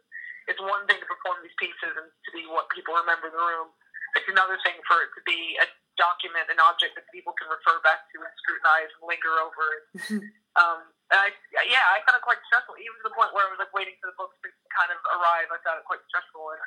it's 0.51 0.61
one 0.61 0.85
thing 0.91 0.99
to 0.99 1.07
perform 1.07 1.39
these 1.45 1.55
pieces 1.55 1.93
and 1.95 2.09
to 2.11 2.31
be 2.35 2.45
what 2.51 2.67
people 2.75 2.97
remember 2.99 3.31
in 3.31 3.35
the 3.37 3.45
room. 3.45 3.71
It's 4.19 4.29
another 4.29 4.59
thing 4.67 4.77
for 4.85 5.07
it 5.07 5.11
to 5.17 5.23
be 5.25 5.57
a 5.62 5.67
document, 5.97 6.49
an 6.51 6.61
object 6.61 6.97
that 6.97 7.07
people 7.12 7.33
can 7.37 7.49
refer 7.49 7.81
back 7.85 8.09
to 8.12 8.21
and 8.21 8.33
scrutinize 8.43 8.91
and 8.97 9.05
linger 9.07 9.35
over. 9.41 9.67
um, 10.61 10.81
and 11.12 11.19
I, 11.21 11.29
yeah, 11.69 11.85
I 11.93 12.01
found 12.05 12.21
it 12.21 12.25
quite 12.25 12.41
stressful, 12.49 12.77
even 12.81 12.97
to 13.01 13.07
the 13.09 13.17
point 13.17 13.33
where 13.33 13.45
I 13.45 13.53
was 13.53 13.61
like 13.61 13.73
waiting 13.73 13.97
for 14.01 14.09
the 14.12 14.17
books 14.17 14.37
to 14.45 14.49
kind 14.73 14.91
of 14.93 14.99
arrive. 15.17 15.49
I 15.53 15.61
found 15.65 15.81
it 15.81 15.89
quite 15.89 16.03
stressful. 16.09 16.45
And 16.57 16.61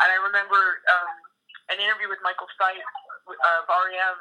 and 0.00 0.08
I 0.08 0.18
remember 0.20 0.80
um, 0.88 1.12
an 1.70 1.78
interview 1.78 2.08
with 2.08 2.20
Michael 2.24 2.48
Stipe 2.56 2.80
of 3.28 3.60
REM 3.68 4.18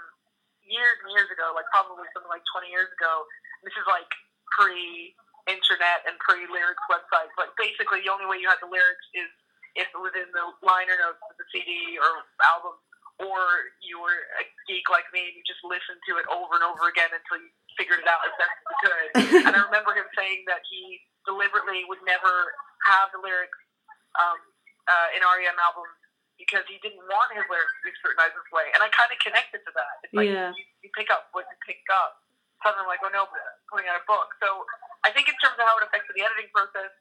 years 0.67 0.97
and 1.01 1.09
years 1.15 1.31
ago, 1.33 1.55
like 1.57 1.65
probably 1.73 2.05
something 2.13 2.29
like 2.29 2.45
20 2.53 2.69
years 2.69 2.91
ago. 2.99 3.25
This 3.65 3.73
is 3.75 3.85
like 3.89 4.07
pre 4.53 5.15
internet 5.49 6.05
and 6.05 6.15
pre 6.21 6.45
lyrics 6.45 6.83
websites. 6.87 7.33
But 7.33 7.57
basically, 7.57 8.05
the 8.05 8.11
only 8.13 8.29
way 8.29 8.37
you 8.37 8.47
had 8.47 8.61
the 8.61 8.69
lyrics 8.69 9.07
is 9.17 9.29
if 9.77 9.89
it 9.89 9.99
was 9.99 10.13
in 10.13 10.29
the 10.33 10.45
liner 10.61 10.97
notes 10.99 11.21
of 11.25 11.35
the 11.39 11.45
CD 11.49 11.97
or 11.97 12.27
album, 12.43 12.77
or 13.19 13.73
you 13.83 13.99
were 13.99 14.19
a 14.39 14.43
geek 14.69 14.87
like 14.87 15.07
me 15.11 15.27
and 15.27 15.35
you 15.35 15.43
just 15.43 15.59
listened 15.65 15.99
to 16.07 16.21
it 16.21 16.25
over 16.31 16.55
and 16.55 16.63
over 16.63 16.87
again 16.87 17.11
until 17.11 17.43
you 17.43 17.51
figured 17.75 17.99
it 17.99 18.07
out 18.07 18.23
as 18.23 18.33
best 18.39 18.55
as 18.55 18.65
you 18.67 18.77
could. 18.79 19.09
and 19.51 19.53
I 19.55 19.61
remember 19.67 19.91
him 19.91 20.07
saying 20.15 20.47
that 20.47 20.63
he 20.71 21.03
deliberately 21.27 21.83
would 21.91 21.99
never 22.07 22.55
have 22.87 23.11
the 23.11 23.19
lyrics 23.19 23.59
um, 24.15 24.39
uh, 24.89 25.15
in 25.15 25.21
REM 25.21 25.57
albums 25.61 25.93
because 26.39 26.63
he 26.65 26.79
didn't 26.81 27.03
want 27.05 27.29
his 27.35 27.43
lyrics 27.51 27.75
to 27.77 27.83
be 27.83 27.93
scrutinized 27.99 28.33
this 28.33 28.49
way. 28.49 28.71
And 28.73 28.79
I 28.79 28.87
kind 28.95 29.11
of 29.11 29.19
connected 29.19 29.59
to 29.59 29.71
that. 29.75 29.95
It's 30.07 30.15
like 30.15 30.31
yeah. 30.31 30.55
you, 30.55 30.63
you 30.87 30.89
pick 30.95 31.11
up 31.11 31.29
what 31.35 31.45
you 31.45 31.57
pick 31.67 31.83
up. 31.91 32.23
Suddenly, 32.63 32.91
like, 32.91 32.99
oh 33.03 33.11
no, 33.11 33.23
putting 33.71 33.87
out 33.87 33.95
a 33.95 34.03
book. 34.03 34.35
So 34.43 34.67
I 35.07 35.15
think 35.15 35.31
in 35.31 35.35
terms 35.39 35.55
of 35.55 35.63
how 35.63 35.79
it 35.79 35.87
affected 35.87 36.11
the 36.11 36.27
editing 36.27 36.51
process, 36.51 36.91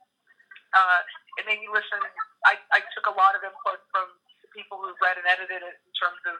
uh, 0.70 1.00
it 1.34 1.50
made 1.50 1.58
me 1.58 1.66
listen. 1.66 1.98
I, 2.46 2.62
I 2.70 2.78
took 2.94 3.10
a 3.10 3.14
lot 3.14 3.34
of 3.34 3.42
input 3.42 3.82
from 3.90 4.06
people 4.54 4.78
who 4.78 4.94
read 5.02 5.18
and 5.18 5.26
edited 5.26 5.62
it 5.62 5.76
in 5.82 5.92
terms 5.98 6.22
of, 6.30 6.36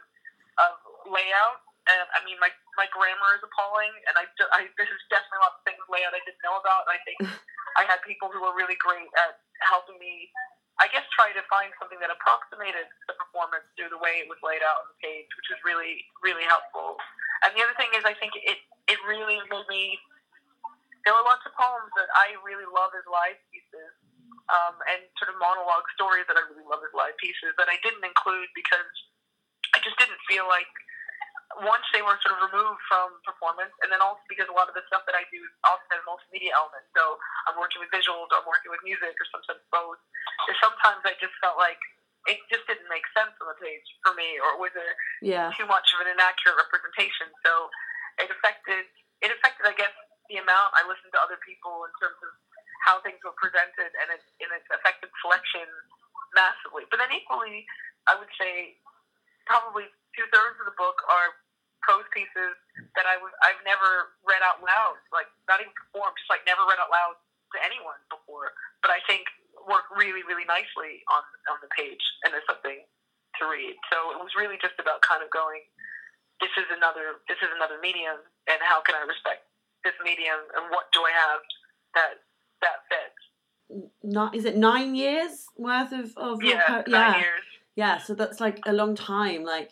of 0.63 0.73
layout. 1.11 1.67
And 1.91 2.07
I 2.15 2.23
mean, 2.23 2.39
my, 2.39 2.53
my 2.79 2.87
grammar 2.95 3.31
is 3.35 3.43
appalling, 3.43 3.91
and 4.07 4.15
I, 4.21 4.29
I 4.55 4.71
this 4.79 4.91
is 4.91 5.03
definitely 5.11 5.41
a 5.41 5.45
lot 5.51 5.59
of 5.59 5.63
things 5.67 5.83
layout 5.91 6.15
I 6.15 6.23
didn't 6.23 6.43
know 6.47 6.59
about. 6.61 6.87
And 6.87 6.95
I 6.95 7.01
think 7.03 7.19
I 7.81 7.83
had 7.89 7.99
people 8.07 8.31
who 8.31 8.39
were 8.39 8.55
really 8.55 8.79
great 8.79 9.09
at 9.19 9.43
helping 9.67 9.99
me 9.99 10.31
I 10.79 10.87
guess 10.95 11.03
try 11.11 11.35
to 11.35 11.43
find 11.51 11.75
something 11.83 11.99
that 11.99 12.11
approximated 12.11 12.87
the 13.11 13.15
performance 13.19 13.67
through 13.75 13.91
the 13.91 13.99
way 13.99 14.23
it 14.23 14.31
was 14.31 14.39
laid 14.47 14.63
out 14.63 14.87
on 14.87 14.95
the 14.95 14.99
page, 15.03 15.27
which 15.35 15.51
was 15.51 15.59
really, 15.67 16.07
really 16.23 16.47
helpful. 16.47 16.95
And 17.43 17.51
the 17.59 17.63
other 17.67 17.75
thing 17.75 17.91
is, 17.99 18.07
I 18.07 18.15
think 18.15 18.39
it 18.39 18.59
it 18.87 18.99
really 19.07 19.43
made 19.51 19.67
me. 19.67 19.99
There 21.03 21.15
were 21.15 21.27
lots 21.27 21.43
of 21.47 21.55
poems 21.55 21.91
that 21.99 22.11
I 22.15 22.37
really 22.47 22.67
love 22.69 22.95
as 22.95 23.07
live 23.11 23.39
pieces, 23.51 23.91
um, 24.51 24.79
and 24.87 25.03
sort 25.19 25.35
of 25.35 25.37
monologue 25.41 25.87
stories 25.99 26.27
that 26.31 26.39
I 26.39 26.45
really 26.47 26.67
love 26.67 26.83
as 26.85 26.93
live 26.95 27.17
pieces 27.19 27.55
that 27.59 27.67
I 27.67 27.81
didn't 27.83 28.05
include 28.05 28.51
because 28.55 28.89
I 29.75 29.83
just 29.83 29.99
didn't 29.99 30.21
feel 30.31 30.47
like 30.47 30.69
once 31.65 31.85
they 31.97 32.05
were 32.05 32.21
sort 32.21 32.37
of 32.37 32.45
removed 32.53 32.81
from 32.93 33.17
performance, 33.25 33.73
and 33.81 33.89
then 33.89 34.05
also 34.05 34.21
because 34.29 34.47
a 34.53 34.57
lot 34.57 34.69
of 34.69 34.77
the 34.77 34.85
stuff 34.93 35.09
that 35.09 35.17
I 35.17 35.25
do 35.33 35.41
also 35.65 35.85
has 35.97 36.05
multimedia 36.05 36.53
elements. 36.53 36.93
So 36.93 37.17
I'm 37.49 37.57
working 37.57 37.81
with 37.81 37.89
visuals, 37.89 38.29
or 38.29 38.45
I'm 38.45 38.49
working 38.49 38.69
with 38.69 38.85
music, 38.85 39.17
or 39.17 39.27
sometimes 39.33 39.65
both. 39.73 39.97
There's 40.45 40.61
sometimes 40.61 41.01
I 41.09 41.17
just 41.17 41.33
felt 41.41 41.57
like 41.57 41.81
it 42.29 42.37
just 42.53 42.69
didn't 42.69 42.89
make 42.93 43.09
sense 43.17 43.33
on 43.41 43.49
the 43.49 43.57
page 43.57 43.87
for 44.05 44.13
me, 44.13 44.37
or 44.45 44.61
was 44.61 44.75
it 44.77 44.95
Yeah. 45.25 45.49
too 45.57 45.65
much 45.65 45.89
of 45.97 46.05
an 46.05 46.13
inaccurate 46.13 46.61
representation? 46.61 47.33
So 47.45 47.73
it 48.21 48.29
affected 48.29 48.85
it 49.25 49.33
affected, 49.33 49.67
I 49.67 49.75
guess, 49.75 49.91
the 50.29 50.39
amount 50.39 50.77
I 50.79 50.85
listened 50.87 51.11
to 51.17 51.21
other 51.25 51.41
people 51.43 51.83
in 51.89 51.93
terms 51.99 52.21
of 52.23 52.31
how 52.87 53.01
things 53.01 53.19
were 53.25 53.35
presented, 53.41 53.91
and 53.99 54.13
it 54.13 54.23
and 54.45 54.53
it 54.53 54.63
affected 54.69 55.09
selection 55.25 55.65
massively. 56.37 56.85
But 56.93 57.01
then 57.01 57.11
equally, 57.11 57.65
I 58.07 58.15
would 58.21 58.31
say 58.37 58.77
probably 59.49 59.89
two 60.13 60.29
thirds 60.31 60.61
of 60.61 60.69
the 60.69 60.77
book 60.77 61.01
are 61.09 61.33
prose 61.81 62.07
pieces 62.13 62.53
that 62.95 63.09
I 63.09 63.17
was 63.19 63.33
I've 63.41 63.61
never 63.65 64.13
read 64.29 64.45
out 64.45 64.61
loud, 64.61 65.01
like 65.11 65.27
not 65.49 65.65
even 65.65 65.73
performed, 65.73 66.15
just 66.21 66.29
like 66.29 66.45
never 66.45 66.63
read 66.69 66.79
out 66.79 66.93
loud 66.93 67.17
to 67.57 67.59
anyone 67.65 67.99
before. 68.13 68.53
But 68.85 68.93
I 68.93 69.01
think 69.09 69.25
work 69.65 69.89
really, 69.97 70.23
really 70.29 70.45
nicely 70.45 71.01
on 71.09 71.25
on 71.49 71.59
the 71.65 71.71
page, 71.73 72.03
and 72.23 72.31
there's 72.37 72.47
something 72.47 72.85
to 73.41 73.43
read. 73.49 73.75
So 73.89 74.13
it 74.13 74.21
was 74.21 74.37
really 74.37 74.61
just 74.61 74.77
about 74.83 75.01
kind 75.07 75.23
of 75.25 75.31
going, 75.33 75.65
this 76.45 76.53
is 76.61 76.69
another 76.71 77.25
this 77.31 77.41
is 77.41 77.51
another 77.57 77.81
medium, 77.81 78.21
and 78.51 78.61
how 78.61 78.85
can 78.85 78.95
I 78.99 79.05
respect 79.09 79.49
this 79.87 79.97
medium, 80.05 80.45
and 80.59 80.69
what 80.71 80.93
do 80.93 81.01
I 81.07 81.13
have 81.15 81.41
that 81.97 82.13
that 82.61 82.79
fits? 82.91 83.21
Not 84.03 84.35
is 84.35 84.45
it 84.45 84.57
nine 84.57 84.95
years 84.95 85.47
worth 85.57 85.93
of 85.93 86.17
of 86.17 86.43
your 86.43 86.57
Yeah, 86.57 86.67
po- 86.67 86.91
nine 86.91 87.15
yeah 87.15 87.19
years. 87.21 87.47
Yeah. 87.79 87.99
So 87.99 88.13
that's 88.13 88.41
like 88.41 88.59
a 88.67 88.73
long 88.73 88.97
time. 88.97 89.45
Like, 89.45 89.71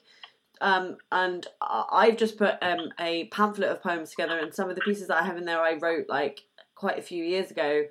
um, 0.60 0.96
and 1.10 1.44
I've 1.60 2.16
just 2.16 2.38
put 2.38 2.54
um 2.62 2.92
a 3.00 3.25
pamphlet 3.26 3.68
of 3.68 3.82
poems 3.82 4.10
together, 4.10 4.38
and 4.38 4.54
some 4.54 4.70
of 4.70 4.76
the 4.76 4.82
pieces 4.82 5.08
that 5.08 5.20
I 5.20 5.26
have 5.26 5.36
in 5.36 5.44
there 5.44 5.60
I 5.60 5.75
wrote 5.75 6.08
like 6.08 6.42
quite 6.76 7.00
a 7.00 7.02
few 7.02 7.25
years 7.25 7.50
ago, 7.50 7.82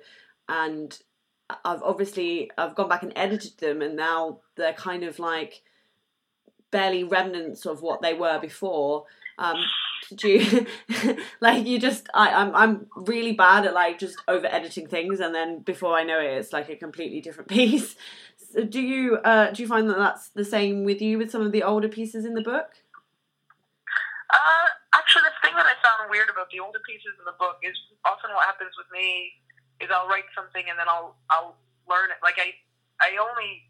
and 0.48 0.98
I've 1.66 1.82
obviously 1.82 2.50
I've 2.56 2.74
gone 2.74 2.88
back 2.88 3.02
and 3.02 3.12
edited 3.14 3.58
them, 3.58 3.82
and 3.82 3.94
now 3.94 4.40
they're 4.56 4.72
kind 4.72 5.04
of 5.04 5.18
like 5.18 5.60
barely 6.70 7.04
remnants 7.04 7.66
of 7.66 7.82
what 7.82 8.00
they 8.00 8.14
were 8.14 8.38
before. 8.40 9.04
Um, 9.38 9.58
you 10.22 10.66
like 11.40 11.66
you 11.66 11.78
just 11.78 12.08
I, 12.14 12.30
I'm 12.30 12.54
I'm 12.54 12.86
really 12.96 13.32
bad 13.32 13.66
at 13.66 13.74
like 13.74 13.98
just 13.98 14.16
over 14.28 14.46
editing 14.46 14.86
things 14.86 15.20
and 15.20 15.34
then 15.34 15.60
before 15.60 15.94
I 15.94 16.04
know 16.04 16.20
it 16.20 16.38
it's 16.38 16.52
like 16.52 16.68
a 16.68 16.76
completely 16.76 17.20
different 17.20 17.48
piece. 17.58 17.96
Do 18.56 18.80
you 18.80 19.16
uh 19.20 19.50
do 19.52 19.62
you 19.62 19.68
find 19.68 19.88
that 19.90 19.98
that's 19.98 20.30
the 20.30 20.44
same 20.44 20.84
with 20.84 21.02
you 21.02 21.18
with 21.18 21.30
some 21.30 21.42
of 21.44 21.52
the 21.52 21.62
older 21.62 21.88
pieces 21.88 22.24
in 22.24 22.32
the 22.32 22.40
book? 22.40 22.72
Uh, 24.32 24.66
actually, 24.96 25.28
the 25.28 25.36
thing 25.44 25.54
that 25.54 25.68
I 25.68 25.76
found 25.84 26.08
weird 26.10 26.32
about 26.32 26.48
the 26.50 26.58
older 26.58 26.80
pieces 26.82 27.14
in 27.20 27.24
the 27.28 27.36
book 27.38 27.60
is 27.62 27.76
often 28.08 28.32
what 28.34 28.48
happens 28.48 28.72
with 28.74 28.88
me 28.90 29.30
is 29.78 29.92
I'll 29.92 30.08
write 30.08 30.26
something 30.34 30.64
and 30.66 30.74
then 30.80 30.88
I'll 30.88 31.14
I'll 31.28 31.54
learn 31.84 32.10
it. 32.10 32.18
Like 32.24 32.40
I 32.40 32.56
I 32.98 33.20
only 33.20 33.62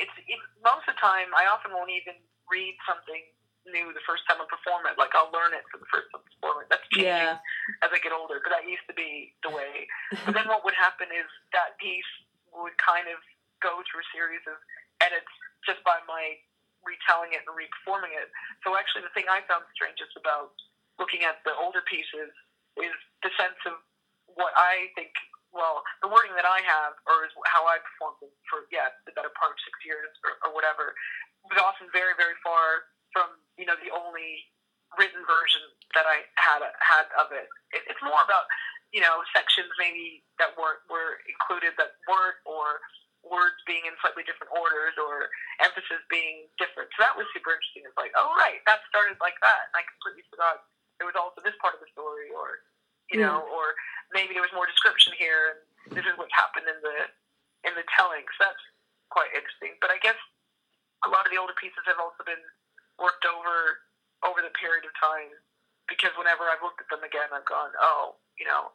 it's 0.00 0.12
it, 0.24 0.40
most 0.64 0.88
of 0.88 0.96
the 0.96 1.00
time 1.04 1.30
I 1.36 1.46
often 1.46 1.70
won't 1.76 1.92
even 1.92 2.16
read 2.48 2.74
something 2.88 3.22
new 3.68 3.92
the 3.96 4.04
first 4.08 4.24
time 4.24 4.40
I 4.40 4.48
perform 4.48 4.88
it. 4.88 4.96
Like 4.96 5.12
I'll 5.12 5.30
learn 5.30 5.52
it 5.52 5.62
for 5.68 5.78
the 5.78 5.88
first 5.92 6.08
time 6.10 6.24
I 6.24 6.28
perform 6.32 6.56
it. 6.64 6.66
That's 6.72 6.84
changing 6.96 7.12
Yeah. 7.12 7.84
as 7.84 7.92
I 7.92 8.00
get 8.00 8.10
older, 8.16 8.40
but 8.40 8.50
that 8.56 8.64
used 8.64 8.84
to 8.88 8.96
be 8.96 9.36
the 9.44 9.52
way. 9.52 9.84
But 10.24 10.32
then 10.32 10.48
what 10.48 10.64
would 10.64 10.76
happen 10.76 11.12
is 11.12 11.28
that 11.52 11.76
piece 11.76 12.08
would 12.56 12.74
kind 12.80 13.06
of 13.08 13.20
go 13.62 13.82
through 13.86 14.02
a 14.02 14.08
series 14.14 14.42
of 14.48 14.56
edits 15.02 15.30
just 15.66 15.80
by 15.84 16.00
my 16.08 16.38
retelling 16.84 17.32
it 17.32 17.42
and 17.44 17.52
re-performing 17.56 18.12
it. 18.12 18.28
So 18.62 18.76
actually, 18.76 19.08
the 19.08 19.14
thing 19.16 19.26
I 19.28 19.42
found 19.48 19.64
strangest 19.72 20.14
about 20.16 20.52
looking 21.00 21.24
at 21.24 21.40
the 21.42 21.56
older 21.56 21.82
pieces 21.88 22.30
is 22.78 22.94
the 23.24 23.32
sense 23.34 23.58
of 23.66 23.80
what 24.36 24.54
I 24.54 24.92
think. 24.94 25.12
Well, 25.54 25.86
the 26.02 26.10
wording 26.10 26.34
that 26.34 26.42
I 26.42 26.58
have, 26.66 26.98
or 27.06 27.22
is 27.22 27.30
how 27.46 27.62
I 27.70 27.78
performed 27.78 28.26
for 28.50 28.66
yeah 28.74 28.90
the 29.06 29.14
better 29.14 29.30
part 29.38 29.54
of 29.54 29.58
six 29.62 29.78
years 29.86 30.10
or, 30.26 30.34
or 30.42 30.50
whatever, 30.50 30.98
was 31.46 31.62
often 31.62 31.86
very 31.94 32.18
very 32.18 32.34
far 32.42 32.90
from 33.14 33.38
you 33.54 33.62
know 33.62 33.78
the 33.78 33.94
only 33.94 34.50
written 34.98 35.22
version 35.26 35.62
that 35.94 36.06
I 36.10 36.26
had 36.34 36.62
had 36.82 37.06
of 37.14 37.30
it. 37.30 37.46
it 37.70 37.86
it's 37.86 38.02
more 38.02 38.18
about 38.26 38.50
you 38.90 38.98
know 38.98 39.22
sections 39.30 39.70
maybe 39.78 40.26
that 40.42 40.58
weren't 40.58 40.82
were 40.90 41.22
included 41.30 41.78
that 41.78 42.02
weren't 42.10 42.38
or 42.42 42.82
words 43.24 43.58
being 43.64 43.84
in 43.88 43.96
slightly 44.04 44.22
different 44.24 44.52
orders 44.52 44.94
or 45.00 45.32
emphasis 45.64 46.00
being 46.12 46.48
different. 46.60 46.92
So 46.94 47.04
that 47.04 47.16
was 47.16 47.24
super 47.32 47.56
interesting. 47.56 47.88
It's 47.88 47.96
like, 47.96 48.12
oh 48.14 48.30
right, 48.36 48.60
that 48.68 48.84
started 48.88 49.16
like 49.18 49.36
that, 49.40 49.72
and 49.72 49.74
I 49.80 49.82
completely 49.84 50.24
forgot 50.28 50.68
there 51.00 51.08
was 51.08 51.18
also 51.18 51.42
this 51.42 51.56
part 51.58 51.74
of 51.74 51.82
the 51.82 51.90
story, 51.90 52.30
or 52.30 52.62
you 53.12 53.20
know, 53.20 53.44
or 53.52 53.76
maybe 54.16 54.32
there 54.32 54.44
was 54.44 54.54
more 54.56 54.64
description 54.64 55.12
here, 55.18 55.60
and 55.88 55.92
this 55.92 56.06
is 56.06 56.14
what's 56.16 56.32
happened 56.32 56.68
in 56.70 56.78
the 56.80 56.98
in 57.68 57.72
the 57.76 57.84
telling. 57.96 58.24
So 58.36 58.48
that's 58.48 58.64
quite 59.10 59.32
interesting. 59.34 59.76
But 59.80 59.92
I 59.92 59.98
guess 60.00 60.16
a 61.04 61.10
lot 61.12 61.26
of 61.26 61.30
the 61.32 61.40
older 61.40 61.56
pieces 61.60 61.84
have 61.84 62.00
also 62.00 62.24
been 62.24 62.40
worked 62.96 63.26
over 63.26 63.84
over 64.24 64.40
the 64.40 64.54
period 64.56 64.88
of 64.88 64.92
time 64.96 65.34
because 65.90 66.14
whenever 66.16 66.48
I've 66.48 66.64
looked 66.64 66.80
at 66.80 66.88
them 66.88 67.04
again, 67.04 67.28
I've 67.28 67.44
gone, 67.44 67.76
oh, 67.76 68.16
you 68.40 68.48
know, 68.48 68.72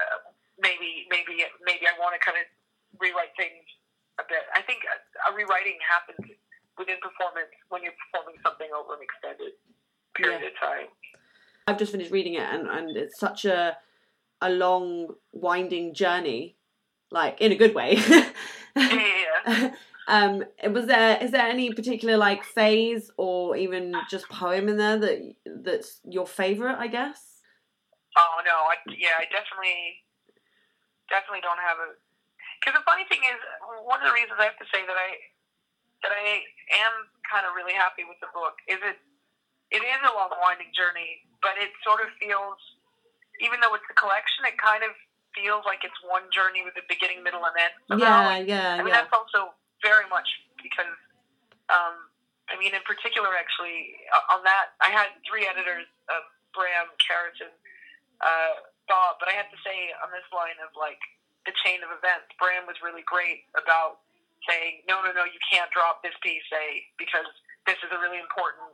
uh, 0.00 0.18
maybe 0.56 1.04
maybe 1.12 1.44
maybe 1.60 1.84
I 1.84 1.94
want 2.00 2.16
to 2.16 2.20
kind 2.22 2.40
of 2.40 2.46
rewrite 3.00 3.34
things 3.36 3.64
a 4.18 4.24
bit. 4.28 4.44
I 4.54 4.62
think 4.62 4.80
a, 4.84 4.96
a 5.32 5.36
rewriting 5.36 5.78
happens 5.82 6.36
within 6.78 6.96
performance 7.02 7.52
when 7.68 7.82
you're 7.82 7.96
performing 8.08 8.36
something 8.42 8.68
over 8.76 8.94
an 8.94 9.00
extended 9.02 9.52
period 10.16 10.42
Yeah. 10.42 10.48
of 10.48 10.54
time. 10.58 10.88
I've 11.66 11.78
just 11.78 11.92
finished 11.92 12.10
reading 12.10 12.34
it 12.34 12.42
and, 12.42 12.66
and 12.66 12.96
it's 12.96 13.18
such 13.18 13.44
a 13.44 13.76
a 14.42 14.48
long 14.50 15.14
winding 15.32 15.92
journey, 15.94 16.56
like 17.10 17.40
in 17.40 17.52
a 17.52 17.56
good 17.56 17.74
way. 17.74 17.98
Yeah, 18.76 19.72
um 20.08 20.44
was 20.72 20.86
there 20.86 21.18
is 21.22 21.30
there 21.32 21.46
any 21.46 21.72
particular 21.74 22.16
like 22.16 22.42
phase 22.44 23.10
or 23.16 23.56
even 23.56 23.94
just 24.10 24.28
poem 24.28 24.68
in 24.68 24.76
there 24.78 24.98
that 24.98 25.34
that's 25.62 26.00
your 26.04 26.26
favorite, 26.26 26.76
I 26.78 26.86
guess? 26.86 27.40
Oh 28.16 28.40
no, 28.44 28.52
I, 28.52 28.76
yeah, 28.98 29.18
I 29.18 29.24
definitely, 29.30 30.02
definitely 31.08 31.40
don't 31.42 31.58
have 31.58 31.78
a. 31.78 31.88
Because 32.60 32.76
the 32.76 32.84
funny 32.84 33.08
thing 33.08 33.24
is, 33.24 33.40
one 33.88 34.04
of 34.04 34.06
the 34.06 34.12
reasons 34.12 34.36
I 34.36 34.44
have 34.52 34.60
to 34.60 34.68
say 34.68 34.84
that 34.84 34.96
I 34.96 35.10
that 36.04 36.12
I 36.12 36.44
am 36.84 37.08
kind 37.28 37.44
of 37.44 37.52
really 37.56 37.76
happy 37.76 38.08
with 38.08 38.16
the 38.24 38.28
book 38.32 38.56
is 38.68 38.80
it 38.80 38.96
it 39.70 39.82
is 39.82 40.00
a 40.02 40.12
long 40.12 40.34
winding 40.42 40.74
journey, 40.74 41.22
but 41.38 41.54
it 41.56 41.70
sort 41.86 42.02
of 42.02 42.10
feels, 42.18 42.58
even 43.38 43.62
though 43.62 43.72
it's 43.78 43.86
a 43.86 43.94
collection, 43.94 44.42
it 44.42 44.58
kind 44.58 44.82
of 44.82 44.90
feels 45.30 45.62
like 45.62 45.86
it's 45.86 45.96
one 46.02 46.26
journey 46.34 46.66
with 46.66 46.74
a 46.74 46.84
beginning, 46.90 47.22
middle, 47.22 47.46
and 47.46 47.54
end. 47.54 47.74
somehow. 47.86 48.34
Yeah, 48.42 48.42
yeah, 48.42 48.70
I 48.74 48.82
mean, 48.82 48.90
yeah. 48.90 49.06
that's 49.06 49.14
also 49.14 49.54
very 49.78 50.10
much 50.10 50.26
because, 50.58 50.90
um, 51.70 52.10
I 52.50 52.58
mean, 52.58 52.74
in 52.74 52.82
particular, 52.82 53.30
actually, 53.38 53.94
on 54.34 54.42
that, 54.42 54.74
I 54.82 54.90
had 54.90 55.14
three 55.22 55.46
editors, 55.46 55.86
uh, 56.10 56.26
Bram, 56.50 56.90
Carrot, 56.98 57.38
and 57.38 57.54
uh, 58.18 58.66
Bob, 58.90 59.22
but 59.22 59.30
I 59.30 59.38
have 59.38 59.46
to 59.54 59.60
say, 59.62 59.94
on 60.02 60.10
this 60.10 60.26
line 60.34 60.58
of 60.58 60.74
like 60.74 60.98
the 61.48 61.54
chain 61.64 61.80
of 61.80 61.90
events, 61.94 62.28
Bram 62.36 62.68
was 62.68 62.76
really 62.84 63.04
great 63.08 63.48
about 63.56 64.04
saying, 64.48 64.84
no, 64.88 65.00
no, 65.04 65.12
no, 65.12 65.24
you 65.24 65.40
can't 65.48 65.68
drop 65.72 66.00
this 66.04 66.16
piece, 66.24 66.44
because 66.96 67.28
this 67.68 67.76
is 67.84 67.90
a 67.92 67.98
really 68.00 68.20
important 68.20 68.72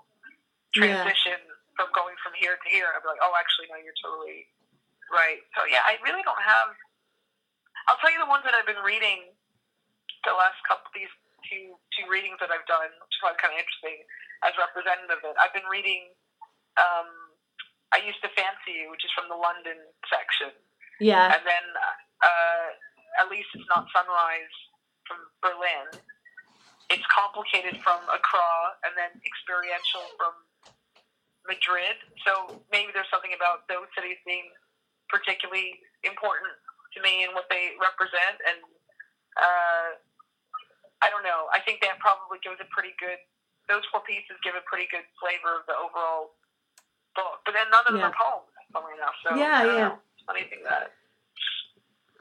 Yeah. 0.75 1.02
transition 1.02 1.38
from 1.75 1.90
going 1.92 2.16
from 2.23 2.35
here 2.35 2.56
to 2.56 2.68
here. 2.70 2.90
I'd 2.94 3.02
be 3.02 3.08
like, 3.08 3.23
oh, 3.23 3.35
actually, 3.38 3.68
no, 3.70 3.76
you're 3.82 3.96
totally 4.02 4.49
right. 5.11 5.42
So, 5.54 5.64
yeah, 5.66 5.82
I 5.87 5.99
really 6.02 6.23
don't 6.23 6.42
have. 6.42 6.75
I'll 7.88 7.99
tell 8.02 8.11
you 8.11 8.18
the 8.18 8.26
ones 8.30 8.42
that 8.44 8.54
I've 8.54 8.66
been 8.66 8.82
reading 8.82 9.30
the 10.26 10.35
last 10.35 10.58
couple 10.66 10.90
these 10.90 11.12
two 11.46 11.78
two 11.94 12.06
readings 12.11 12.38
that 12.42 12.50
I've 12.50 12.66
done, 12.66 12.90
which 12.99 13.14
I 13.23 13.30
find 13.30 13.38
kind 13.38 13.54
of 13.54 13.62
interesting 13.62 14.02
as 14.42 14.52
representative 14.58 15.23
of 15.23 15.23
it. 15.23 15.37
I've 15.38 15.54
been 15.54 15.68
reading. 15.70 16.11
Um, 16.76 17.06
I 17.94 18.02
used 18.02 18.18
to 18.26 18.30
fancy 18.35 18.75
you, 18.82 18.90
which 18.90 19.06
is 19.06 19.12
from 19.14 19.30
the 19.30 19.38
London 19.38 19.78
section, 20.11 20.50
Yeah. 20.99 21.30
and 21.30 21.46
then 21.46 21.64
uh, 22.23 22.66
at 23.20 23.26
least 23.32 23.49
it's 23.54 23.66
not 23.68 23.87
sunrise 23.92 24.54
from 25.08 25.20
Berlin. 25.40 25.88
It's 26.88 27.04
complicated 27.11 27.82
from 27.82 27.99
Accra, 28.06 28.78
and 28.87 28.94
then 28.94 29.11
experiential 29.26 30.06
from 30.14 30.35
Madrid. 31.50 31.99
So 32.23 32.62
maybe 32.70 32.94
there's 32.94 33.11
something 33.11 33.35
about 33.35 33.66
those 33.66 33.90
cities 33.94 34.18
being 34.26 34.46
particularly 35.11 35.78
important 36.06 36.54
to 36.94 36.99
me 37.02 37.26
and 37.26 37.35
what 37.35 37.46
they 37.50 37.75
represent. 37.78 38.38
And 38.46 38.58
uh, 39.38 39.88
I 41.02 41.11
don't 41.11 41.23
know. 41.26 41.50
I 41.54 41.58
think 41.66 41.82
that 41.82 41.99
probably 41.99 42.38
gives 42.42 42.58
a 42.62 42.68
pretty 42.70 42.94
good. 43.02 43.18
Those 43.66 43.82
four 43.90 44.02
pieces 44.06 44.38
give 44.46 44.54
a 44.54 44.62
pretty 44.70 44.87
good 44.90 45.02
flavor 45.18 45.58
of 45.58 45.66
the 45.66 45.75
overall 45.75 46.38
book, 47.18 47.42
but 47.42 47.50
then 47.54 47.66
none 47.75 47.82
of 47.82 47.99
them 47.99 48.02
Yeah. 48.02 48.14
are 48.14 48.18
poems. 48.18 48.50
Funnily 48.75 48.94
enough, 48.99 49.14
so 49.26 49.35
Yeah, 49.35 49.62
yeah. 49.66 49.88
know. 49.90 49.99
Funny 50.26 50.46
thing 50.50 50.62
that. 50.66 50.94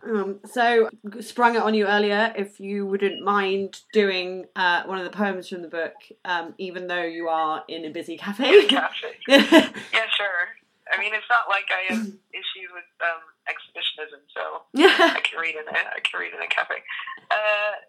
Um, 0.05 0.39
so 0.45 0.89
sprung 1.19 1.55
it 1.55 1.61
on 1.63 1.73
you 1.73 1.87
earlier 1.87 2.31
if 2.37 2.59
you 2.59 2.85
wouldn't 2.85 3.23
mind 3.23 3.81
doing 3.91 4.45
uh, 4.55 4.83
one 4.83 4.99
of 4.99 5.03
the 5.03 5.09
poems 5.15 5.49
from 5.49 5.63
the 5.63 5.67
book, 5.67 5.93
um, 6.25 6.53
even 6.59 6.87
though 6.87 7.03
you 7.03 7.27
are 7.27 7.63
in 7.67 7.85
a 7.85 7.89
busy 7.89 8.15
cafe. 8.17 8.67
Cafe. 8.67 9.07
yeah. 9.27 9.49
Sure. 10.13 10.45
I 10.93 10.99
mean, 11.01 11.13
it's 11.17 11.25
not 11.29 11.49
like 11.49 11.65
I 11.73 11.93
have 11.93 12.05
issues 12.05 12.69
with 12.69 12.85
um, 13.01 13.25
exhibitionism, 13.49 14.21
so 14.29 14.69
I 14.77 15.19
can 15.25 15.41
read 15.41 15.55
in 15.57 15.65
a 15.65 15.73
I 15.73 15.99
can 16.05 16.21
read 16.21 16.33
in 16.33 16.41
a 16.41 16.47
cafe. 16.47 16.77
Uh, 17.33 17.81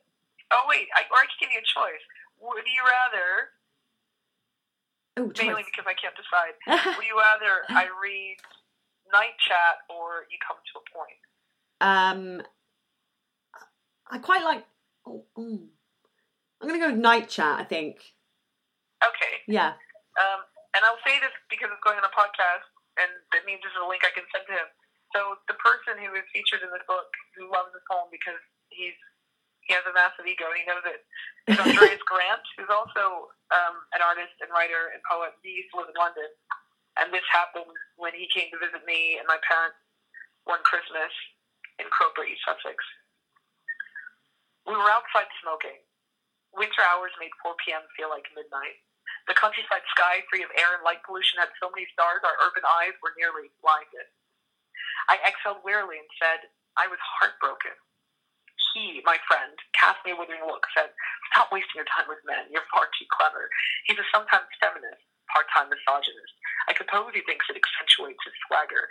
oh 0.57 0.65
wait, 0.65 0.89
I, 0.97 1.05
or 1.13 1.21
I 1.21 1.29
can 1.29 1.37
give 1.45 1.53
you 1.53 1.61
a 1.61 1.69
choice. 1.69 2.01
Would 2.41 2.65
you 2.65 2.81
rather, 2.85 3.53
Oh, 5.17 5.29
mainly 5.37 5.65
choice. 5.65 5.69
because 5.69 5.85
I 5.89 5.97
can't 5.97 6.17
decide, 6.17 6.57
would 6.97 7.05
you 7.05 7.17
rather 7.17 7.65
I 7.69 7.89
read 8.01 8.37
Night 9.13 9.37
Chat 9.45 9.85
or 9.93 10.25
You 10.33 10.37
Come 10.45 10.57
to 10.61 10.75
a 10.81 10.85
Point? 10.93 11.21
Um, 11.81 12.43
I 14.11 14.19
quite 14.19 14.45
like. 14.45 14.65
Oh, 15.07 15.25
oh. 15.37 15.61
I'm 16.61 16.69
gonna 16.69 16.81
go 16.81 16.91
with 16.91 17.01
night 17.01 17.29
chat. 17.29 17.61
I 17.61 17.65
think. 17.65 18.01
Okay, 19.05 19.45
Yeah. 19.47 19.77
um, 20.17 20.41
and 20.73 20.81
I'll 20.83 20.99
say 21.05 21.21
this 21.21 21.35
because 21.53 21.69
it's 21.69 21.85
going 21.85 22.01
on 22.01 22.07
a 22.09 22.15
podcast, 22.17 22.65
and 22.97 23.13
that 23.37 23.45
means 23.45 23.61
this 23.61 23.71
is 23.77 23.83
a 23.85 23.87
link 23.87 24.03
I 24.09 24.13
can 24.17 24.25
send 24.33 24.49
to 24.49 24.57
him. 24.57 24.69
So 25.13 25.37
the 25.53 25.59
person 25.61 26.01
who 26.01 26.17
is 26.17 26.25
featured 26.33 26.65
in 26.65 26.73
this 26.73 26.83
book, 26.89 27.07
who 27.37 27.53
loves 27.53 27.71
this 27.77 27.85
poem 27.87 28.09
because 28.09 28.41
he's 28.73 28.97
he 29.69 29.75
has 29.75 29.83
a 29.85 29.93
massive 29.93 30.25
ego 30.25 30.47
and 30.47 30.59
he 30.59 30.65
knows 30.65 30.87
it, 30.87 31.03
is 31.51 31.59
Andreas 31.59 32.01
Grant, 32.11 32.41
who's 32.57 32.71
also 32.73 33.29
um, 33.53 33.77
an 33.93 34.01
artist 34.01 34.33
and 34.41 34.49
writer 34.55 34.95
and 34.95 35.03
poet. 35.05 35.35
He 35.45 35.61
used 35.61 35.75
to 35.75 35.83
live 35.83 35.91
in 35.93 35.99
London, 35.99 36.31
and 37.03 37.11
this 37.13 37.27
happened 37.29 37.69
when 38.01 38.15
he 38.17 38.31
came 38.33 38.49
to 38.55 38.59
visit 38.63 38.81
me 38.89 39.21
and 39.21 39.27
my 39.29 39.39
parents 39.45 39.77
one 40.49 40.63
Christmas 40.65 41.11
in 41.79 41.87
Crowborough, 41.93 42.29
East 42.29 42.45
Sussex. 42.45 42.79
We 44.67 44.75
were 44.75 44.91
outside 44.91 45.31
smoking. 45.43 45.79
Winter 46.57 46.83
hours 46.83 47.13
made 47.21 47.33
4 47.45 47.55
p.m. 47.63 47.85
feel 47.95 48.11
like 48.11 48.27
midnight. 48.35 48.81
The 49.29 49.39
countryside 49.39 49.85
sky, 49.95 50.23
free 50.31 50.43
of 50.43 50.51
air 50.55 50.75
and 50.79 50.83
light 50.87 51.03
pollution, 51.07 51.39
had 51.39 51.53
so 51.59 51.71
many 51.71 51.87
stars 51.93 52.23
our 52.23 52.39
urban 52.47 52.67
eyes 52.67 52.95
were 53.03 53.15
nearly 53.19 53.51
blinded. 53.63 54.09
I 55.11 55.19
exhaled 55.23 55.63
wearily 55.63 55.99
and 55.99 56.11
said, 56.19 56.51
I 56.79 56.87
was 56.91 56.99
heartbroken. 57.03 57.75
He, 58.75 59.01
my 59.09 59.17
friend, 59.25 59.57
cast 59.73 60.03
me 60.05 60.13
a 60.13 60.19
withering 60.19 60.45
look, 60.45 60.67
said, 60.77 60.93
Stop 61.33 61.51
wasting 61.51 61.81
your 61.81 61.89
time 61.89 62.09
with 62.09 62.21
men. 62.29 62.51
You're 62.53 62.67
far 62.73 62.89
too 62.93 63.09
clever. 63.09 63.49
He's 63.89 63.99
a 63.99 64.07
sometimes 64.13 64.49
feminist, 64.61 65.01
part 65.33 65.49
time 65.53 65.73
misogynist. 65.73 66.35
I 66.69 66.77
suppose 66.77 67.15
he 67.17 67.25
thinks 67.25 67.49
it 67.49 67.57
accentuates 67.57 68.21
his 68.25 68.37
swagger. 68.47 68.85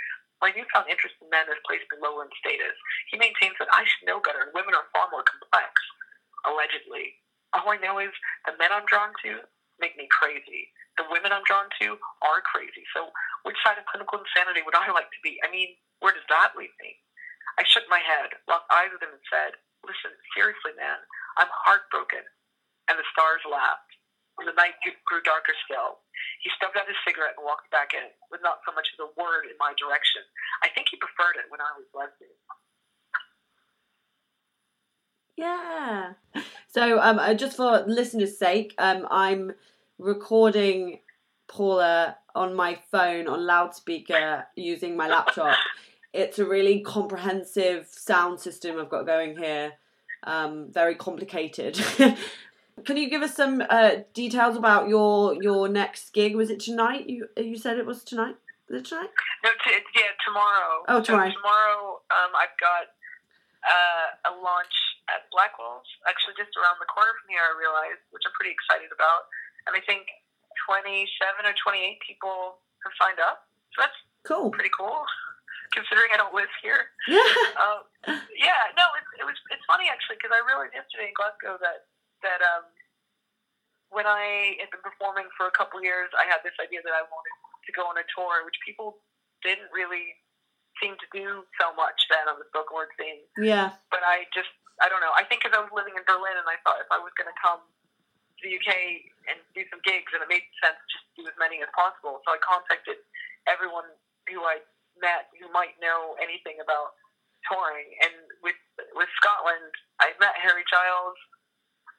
My 0.43 0.51
newfound 0.51 0.91
interest 0.91 1.15
in 1.23 1.31
men 1.31 1.47
has 1.47 1.59
placed 1.63 1.87
me 1.89 2.01
lower 2.03 2.27
in 2.27 2.31
status. 2.39 2.75
He 3.09 3.17
maintains 3.17 3.55
that 3.59 3.71
I 3.71 3.87
should 3.87 4.05
know 4.05 4.19
better, 4.19 4.43
and 4.45 4.55
women 4.55 4.75
are 4.75 4.91
far 4.91 5.07
more 5.09 5.23
complex. 5.23 5.71
Allegedly. 6.45 7.17
All 7.55 7.71
I 7.71 7.79
know 7.79 7.97
is 8.03 8.11
the 8.43 8.53
men 8.59 8.69
I'm 8.75 8.85
drawn 8.85 9.15
to 9.23 9.47
make 9.79 9.95
me 9.95 10.07
crazy. 10.11 10.69
The 10.99 11.07
women 11.07 11.31
I'm 11.31 11.47
drawn 11.47 11.67
to 11.81 11.99
are 12.23 12.43
crazy. 12.43 12.83
So, 12.95 13.11
which 13.47 13.59
side 13.63 13.79
of 13.79 13.87
clinical 13.87 14.19
insanity 14.19 14.63
would 14.63 14.75
I 14.75 14.91
like 14.91 15.11
to 15.11 15.21
be? 15.23 15.39
I 15.43 15.51
mean, 15.51 15.75
where 15.99 16.15
does 16.15 16.27
that 16.27 16.55
leave 16.55 16.75
me? 16.83 16.99
I 17.59 17.63
shook 17.67 17.87
my 17.87 18.03
head, 18.03 18.35
locked 18.47 18.71
eyes 18.71 18.91
with 18.91 19.03
him, 19.03 19.15
and 19.15 19.25
said, 19.31 19.55
Listen, 19.87 20.11
seriously, 20.35 20.75
man, 20.75 20.99
I'm 21.39 21.51
heartbroken. 21.51 22.25
And 22.89 22.99
the 22.99 23.07
stars 23.11 23.43
laughed. 23.47 23.91
When 24.35 24.47
the 24.47 24.57
night 24.57 24.75
grew 25.07 25.23
darker 25.23 25.55
still, 25.63 26.03
he 26.43 26.51
stubbed 26.55 26.75
out 26.75 26.87
his 26.87 26.99
cigarette 27.07 27.39
and 27.39 27.45
walked 27.47 27.71
back 27.71 27.95
in, 27.95 28.11
with 28.31 28.43
not 28.43 28.59
so 28.67 28.75
much 28.75 28.91
as 28.91 28.99
a 28.99 29.09
word 29.15 29.47
in 29.47 29.55
my 29.59 29.71
direction. 29.79 30.21
I 30.63 30.67
think 30.69 30.91
he 30.91 30.97
preferred 30.99 31.39
it 31.39 31.47
when 31.47 31.63
I 31.63 31.71
was 31.79 31.87
lesbian. 31.95 32.35
Yeah. 35.37 36.13
So, 36.67 36.99
um, 36.99 37.19
uh, 37.19 37.33
just 37.33 37.57
for 37.57 37.83
listeners' 37.87 38.37
sake, 38.37 38.73
um, 38.77 39.07
I'm 39.09 39.53
recording 39.97 40.99
Paula 41.47 42.17
on 42.35 42.53
my 42.53 42.79
phone 42.91 43.27
on 43.27 43.45
loudspeaker 43.45 44.47
using 44.55 44.95
my 44.97 45.07
laptop. 45.07 45.57
It's 46.13 46.39
a 46.39 46.45
really 46.45 46.79
comprehensive 46.79 47.89
sound 47.91 48.39
system 48.39 48.79
I've 48.79 48.87
got 48.87 49.05
going 49.05 49.37
here. 49.37 49.73
Um, 50.23 50.71
very 50.71 50.95
complicated. 50.95 51.77
Can 52.83 52.97
you 52.97 53.07
give 53.09 53.23
us 53.23 53.31
some 53.35 53.63
uh, 53.63 54.03
details 54.13 54.57
about 54.59 54.89
your 54.91 55.31
your 55.41 55.69
next 55.71 56.11
gig? 56.11 56.35
Was 56.35 56.49
it 56.51 56.59
tonight? 56.59 57.07
You 57.07 57.27
you 57.39 57.55
said 57.55 57.79
it 57.79 57.85
was 57.87 58.03
tonight. 58.03 58.35
Is 58.67 58.83
it 58.83 58.85
tonight? 58.91 59.13
No, 59.47 59.49
t- 59.63 59.79
yeah, 59.95 60.11
tomorrow. 60.25 60.83
Oh, 60.89 60.99
tomorrow. 60.99 61.29
So 61.31 61.37
tomorrow, 61.39 62.01
um, 62.11 62.31
I've 62.35 62.51
got 62.59 62.91
uh, 63.63 64.07
a 64.27 64.31
launch 64.43 64.75
at 65.07 65.29
Blackwell's, 65.29 65.85
actually 66.09 66.33
just 66.33 66.49
around 66.57 66.81
the 66.81 66.89
corner 66.89 67.13
from 67.21 67.29
here, 67.29 67.45
I 67.45 67.53
realized, 67.53 68.01
which 68.09 68.25
I'm 68.25 68.33
pretty 68.33 68.49
excited 68.57 68.89
about. 68.89 69.29
And 69.69 69.77
I 69.77 69.81
think 69.85 70.09
27 70.65 71.05
or 71.45 71.53
28 71.53 72.01
people 72.01 72.57
have 72.81 72.93
signed 72.97 73.21
up. 73.21 73.45
So 73.77 73.85
that's 73.85 73.97
Cool. 74.25 74.49
pretty 74.49 74.73
cool, 74.73 75.05
considering 75.77 76.09
I 76.09 76.17
don't 76.17 76.33
live 76.33 76.49
here. 76.65 76.89
Yeah. 77.05 77.21
Um, 77.61 77.79
yeah, 78.33 78.73
no, 78.73 78.85
it, 78.97 79.05
it 79.21 79.25
was. 79.29 79.37
It's 79.53 79.61
funny 79.69 79.85
actually 79.93 80.17
because 80.17 80.33
I 80.33 80.41
realized 80.41 80.73
yesterday 80.73 81.13
in 81.13 81.15
Glasgow 81.15 81.61
that 81.61 81.85
that 82.25 82.41
um, 82.41 82.65
when 83.93 84.09
I 84.09 84.57
had 84.57 84.73
been 84.73 84.81
performing 84.81 85.29
for 85.37 85.45
a 85.45 85.53
couple 85.53 85.77
years, 85.85 86.09
I 86.17 86.25
had 86.25 86.41
this 86.41 86.57
idea 86.57 86.81
that 86.81 86.95
I 86.97 87.05
wanted 87.05 87.35
to 87.69 87.71
go 87.77 87.85
on 87.85 88.01
a 88.01 88.05
tour, 88.11 88.41
which 88.43 88.57
people 88.65 88.97
didn't 89.45 89.69
really 89.69 90.17
seem 90.81 90.97
to 90.97 91.07
do 91.13 91.45
so 91.61 91.71
much 91.77 91.95
then 92.11 92.27
on 92.27 92.41
the 92.41 92.47
spoken 92.51 92.73
word 92.75 92.91
scene. 92.97 93.23
Yeah. 93.39 93.77
But 93.93 94.03
I 94.03 94.27
just, 94.35 94.51
I 94.81 94.91
don't 94.91 94.99
know. 94.99 95.13
I 95.15 95.23
think 95.23 95.45
because 95.45 95.55
I 95.55 95.63
was 95.63 95.71
living 95.71 95.95
in 95.95 96.03
Berlin 96.03 96.35
and 96.35 96.49
I 96.49 96.59
thought 96.65 96.83
if 96.83 96.89
I 96.91 96.99
was 96.99 97.13
going 97.15 97.31
to 97.31 97.37
come 97.39 97.63
to 97.63 98.41
the 98.43 98.51
UK 98.59 98.71
and 99.31 99.39
do 99.55 99.63
some 99.71 99.79
gigs, 99.87 100.11
and 100.11 100.19
it 100.19 100.27
made 100.27 100.43
sense 100.59 100.75
just 100.91 101.05
to 101.15 101.23
do 101.23 101.23
as 101.31 101.37
many 101.39 101.63
as 101.63 101.71
possible. 101.71 102.19
So 102.27 102.35
I 102.35 102.39
contacted 102.43 102.99
everyone 103.47 103.87
who 104.27 104.43
I 104.43 104.59
met 104.99 105.31
who 105.39 105.47
might 105.51 105.75
know 105.79 106.19
anything 106.19 106.59
about 106.59 106.99
touring. 107.47 107.87
And 108.03 108.15
with 108.43 108.59
with 108.97 109.09
Scotland, 109.21 109.71
I 110.03 110.11
met 110.19 110.35
Harry 110.43 110.67
Giles. 110.67 111.17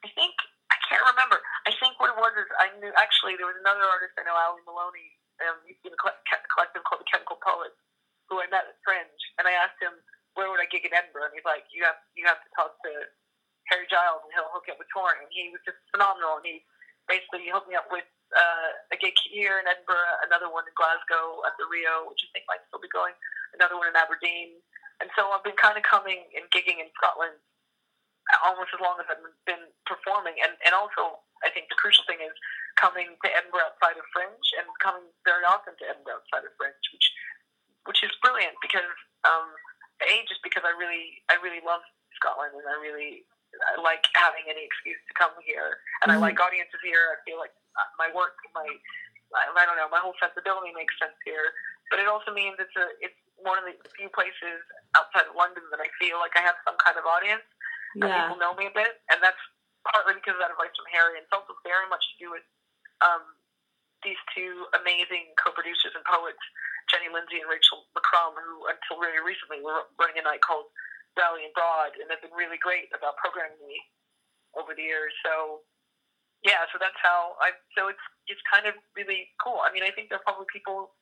I 0.05 0.13
think 0.13 0.37
I 0.69 0.77
can't 0.85 1.05
remember. 1.09 1.41
I 1.65 1.73
think 1.81 1.97
what 1.97 2.13
it 2.13 2.19
was 2.19 2.33
is 2.37 2.47
I 2.61 2.69
knew 2.76 2.76
actually 2.95 3.35
there 3.35 3.49
was 3.49 3.59
another 3.59 3.83
artist 3.83 4.15
I 4.15 4.23
know, 4.23 4.37
Ali 4.37 4.63
Maloney, 4.63 5.17
um, 5.43 5.59
in 5.67 5.91
a 5.93 5.99
collective 5.99 6.83
called 6.87 7.03
the 7.03 7.09
Chemical 7.09 7.37
Poets, 7.43 7.77
who 8.31 8.39
I 8.39 8.47
met 8.47 8.69
at 8.69 8.77
Fringe, 8.85 9.21
and 9.37 9.45
I 9.45 9.53
asked 9.53 9.79
him 9.81 9.93
where 10.37 10.53
would 10.53 10.61
I 10.61 10.69
gig 10.69 10.85
in 10.85 10.93
Edinburgh, 10.93 11.33
and 11.33 11.35
he's 11.35 11.47
like, 11.49 11.65
you 11.73 11.81
have 11.81 11.97
you 12.13 12.23
have 12.29 12.37
to 12.45 12.49
talk 12.53 12.77
to 12.85 12.91
Harry 13.73 13.89
Giles, 13.89 14.21
and 14.21 14.31
he'll 14.31 14.53
hook 14.53 14.69
you 14.69 14.77
up 14.77 14.79
with 14.79 14.89
touring. 14.93 15.25
And 15.25 15.31
he 15.33 15.49
was 15.49 15.59
just 15.65 15.81
phenomenal, 15.89 16.39
and 16.39 16.45
he 16.45 16.61
basically 17.09 17.49
hooked 17.49 17.67
me 17.67 17.75
up 17.75 17.89
with 17.89 18.05
uh, 18.37 18.69
a 18.93 18.97
gig 19.01 19.17
here 19.27 19.57
in 19.57 19.65
Edinburgh, 19.65 20.23
another 20.29 20.47
one 20.51 20.67
in 20.69 20.75
Glasgow 20.77 21.41
at 21.47 21.57
the 21.57 21.65
Rio, 21.65 22.05
which 22.11 22.21
I 22.21 22.27
think 22.37 22.45
might 22.45 22.61
still 22.69 22.83
be 22.83 22.91
going, 22.93 23.17
another 23.57 23.75
one 23.75 23.89
in 23.89 23.97
Aberdeen. 23.97 24.61
And 25.01 25.09
so 25.17 25.29
I've 25.33 25.45
been 25.45 25.57
kind 25.57 25.77
of 25.77 25.85
coming 25.85 26.25
and 26.33 26.45
gigging 26.53 26.81
in 26.81 26.89
Scotland 26.97 27.37
almost 28.43 28.75
as 28.75 28.81
long 28.83 28.99
as 28.99 29.07
I've 29.07 29.23
been 29.47 29.71
performing. 29.87 30.35
And, 30.43 30.59
and 30.67 30.75
also, 30.75 31.23
I 31.45 31.49
think 31.53 31.71
the 31.71 31.79
crucial 31.79 32.03
thing 32.09 32.19
is 32.19 32.35
coming 32.75 33.15
to 33.23 33.27
Edinburgh 33.31 33.71
outside 33.71 33.95
of 33.95 34.05
Fringe 34.11 34.47
and 34.59 34.67
coming 34.83 35.07
very 35.23 35.47
often 35.47 35.73
to 35.79 35.85
Edinburgh 35.87 36.21
outside 36.21 36.36
of 36.47 36.55
Fringe, 36.55 36.87
which 36.95 37.07
which 37.85 38.01
is 38.03 38.11
brilliant 38.23 38.55
because 38.63 38.87
um, 39.23 39.47
a 40.03 40.23
just 40.27 40.41
because 40.43 40.63
I 40.63 40.73
really 40.75 41.23
I 41.27 41.39
really 41.43 41.63
love 41.63 41.83
Scotland 42.15 42.55
and 42.55 42.67
I 42.67 42.77
really 42.79 43.27
I 43.63 43.79
like 43.79 44.03
having 44.15 44.43
any 44.47 44.63
excuse 44.63 44.99
to 45.07 45.13
come 45.15 45.31
here 45.43 45.79
and 46.03 46.11
Mhm. 46.11 46.15
I 46.15 46.23
like 46.23 46.39
audiences 46.39 46.79
here. 46.83 47.15
I 47.15 47.17
feel 47.23 47.39
like 47.39 47.53
uh, 47.79 47.89
my 47.99 48.11
work, 48.15 48.35
my 48.55 48.67
I 49.35 49.63
don't 49.67 49.75
know, 49.75 49.91
my 49.91 49.99
whole 49.99 50.15
sensibility 50.19 50.71
makes 50.71 50.95
sense 50.99 51.15
here. 51.27 51.51
But 51.91 51.99
it 51.99 52.07
also 52.07 52.31
means 52.31 52.59
it's 52.59 52.75
a 52.75 52.87
it's 52.99 53.15
one 53.39 53.59
of 53.59 53.65
the 53.67 53.75
few 53.95 54.09
places 54.11 54.59
outside 54.97 55.29
of 55.29 55.35
London 55.37 55.63
that 55.71 55.79
I 55.79 55.87
feel 56.01 56.17
like 56.19 56.35
I 56.35 56.43
have 56.43 56.57
some 56.65 56.75
kind 56.81 56.97
of 56.97 57.05
audience 57.05 57.45
and 58.01 58.09
Yeah. 58.09 58.25
people 58.25 58.37
know 58.37 58.53
me 58.55 58.67
a 58.67 58.73
bit, 58.73 58.99
and 59.13 59.21
that's 59.23 59.39
partly 59.87 60.17
because 60.19 60.35
of 60.35 60.41
that 60.43 60.51
advice 60.51 60.73
from 60.75 60.89
Harry, 60.91 61.15
and 61.17 61.23
it's 61.23 61.31
also 61.33 61.55
very 61.63 61.87
much 61.87 62.03
to 62.03 62.15
do 62.19 62.27
with 62.33 62.43
um, 63.01 63.23
these 64.05 64.19
two 64.35 64.65
amazing 64.77 65.33
co-producers 65.41 65.93
and 65.97 66.05
poets, 66.05 66.41
Jenny 66.91 67.09
Lindsay 67.09 67.41
and 67.41 67.49
Rachel 67.49 67.85
McCrum, 67.97 68.37
who 68.37 68.69
until 68.69 69.01
very 69.01 69.19
recently 69.23 69.59
were 69.61 69.89
running 69.97 70.21
a 70.21 70.25
night 70.25 70.41
called 70.45 70.69
Rally 71.17 71.45
and 71.49 71.53
Broad, 71.57 71.97
and 71.97 72.07
have 72.13 72.21
been 72.21 72.35
really 72.37 72.61
great 72.61 72.93
about 72.93 73.17
programming 73.17 73.59
me 73.65 73.79
over 74.53 74.73
the 74.77 74.85
years. 74.85 75.11
So 75.25 75.65
yeah, 76.45 76.69
so 76.69 76.77
that's 76.77 76.97
how 77.01 77.33
I. 77.41 77.57
So 77.73 77.89
it's 77.89 78.05
it's 78.29 78.41
kind 78.45 78.69
of 78.69 78.77
really 78.93 79.33
cool. 79.41 79.59
I 79.65 79.73
mean, 79.73 79.81
I 79.81 79.89
think 79.91 80.09
there 80.13 80.21
are 80.21 80.27
probably 80.27 80.45
people 80.53 80.93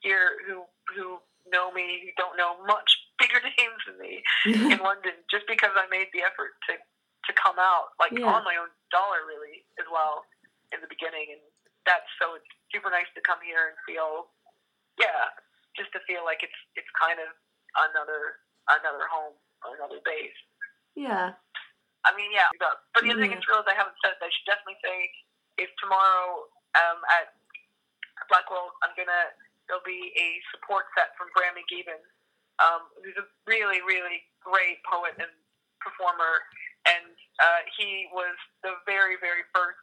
here 0.00 0.38
who 0.46 0.62
who 0.94 1.18
know 1.50 1.70
me 1.74 2.02
who 2.06 2.10
don't 2.18 2.38
know 2.38 2.58
much 2.66 2.90
bigger 3.18 3.42
names 3.58 3.82
than 3.86 3.98
me 3.98 4.22
in 4.74 4.78
London 4.82 5.14
just 5.30 5.46
because 5.50 5.74
I 5.74 5.86
made 5.90 6.10
the 6.14 6.22
effort 6.22 6.54
to 6.70 6.78
to 6.78 7.32
come 7.34 7.58
out 7.58 7.90
like 7.98 8.14
Yeah. 8.14 8.30
on 8.30 8.46
my 8.46 8.54
own 8.54 8.70
dollar 8.94 9.26
really 9.26 9.66
as 9.82 9.86
well 9.90 10.22
in 10.70 10.78
the 10.78 10.86
beginning 10.86 11.34
and 11.34 11.42
that's 11.86 12.10
so 12.20 12.34
it's 12.34 12.50
super 12.74 12.90
nice 12.90 13.08
to 13.14 13.22
come 13.22 13.38
here 13.40 13.72
and 13.72 13.76
feel 13.86 14.28
yeah, 15.00 15.30
just 15.76 15.92
to 15.92 16.00
feel 16.08 16.24
like 16.24 16.42
it's 16.42 16.56
it's 16.74 16.88
kind 16.96 17.20
of 17.20 17.30
another 17.92 18.40
another 18.68 19.06
home, 19.08 19.36
another 19.64 20.02
base. 20.04 20.36
Yeah. 20.96 21.36
I 22.06 22.14
mean, 22.14 22.30
yeah. 22.30 22.46
But 22.58 22.78
the 23.02 23.10
other 23.10 23.18
thing 23.20 23.34
Yeah. 23.34 23.42
is, 23.42 23.46
realize 23.50 23.66
I 23.68 23.76
haven't 23.76 23.98
said. 24.02 24.14
That 24.18 24.26
I 24.26 24.32
should 24.32 24.48
definitely 24.48 24.78
say 24.82 24.96
if 25.58 25.70
tomorrow 25.82 26.48
um, 26.78 27.02
at 27.10 27.34
Blackwell, 28.30 28.72
I'm 28.86 28.94
gonna 28.96 29.34
there'll 29.66 29.84
be 29.84 30.14
a 30.14 30.28
support 30.54 30.86
set 30.94 31.12
from 31.18 31.28
Brammy 31.34 31.66
Gibbon, 31.66 31.98
um, 32.62 32.86
who's 33.02 33.18
a 33.18 33.26
really, 33.50 33.82
really 33.82 34.22
great 34.40 34.78
poet 34.86 35.18
and 35.18 35.30
performer, 35.82 36.46
and 36.86 37.10
uh, 37.42 37.60
he 37.74 38.06
was 38.14 38.38
the 38.62 38.78
very, 38.86 39.18
very 39.18 39.42
first 39.50 39.82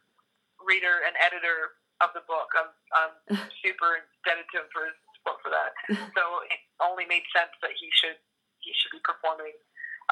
reader 0.63 1.03
and 1.03 1.13
editor 1.19 1.75
of 2.03 2.11
the 2.11 2.25
book. 2.27 2.49
I'm, 2.55 2.71
I'm 2.91 3.13
super 3.63 4.03
indebted 4.03 4.47
to 4.51 4.57
him 4.63 4.67
for 4.69 4.83
his 4.87 4.97
support 5.17 5.39
for 5.39 5.51
that. 5.51 5.71
So 6.17 6.23
it 6.51 6.61
only 6.83 7.07
made 7.07 7.23
sense 7.31 7.53
that 7.63 7.73
he 7.79 7.87
should 7.95 8.19
he 8.59 8.71
should 8.75 8.95
be 8.95 9.03
performing 9.03 9.55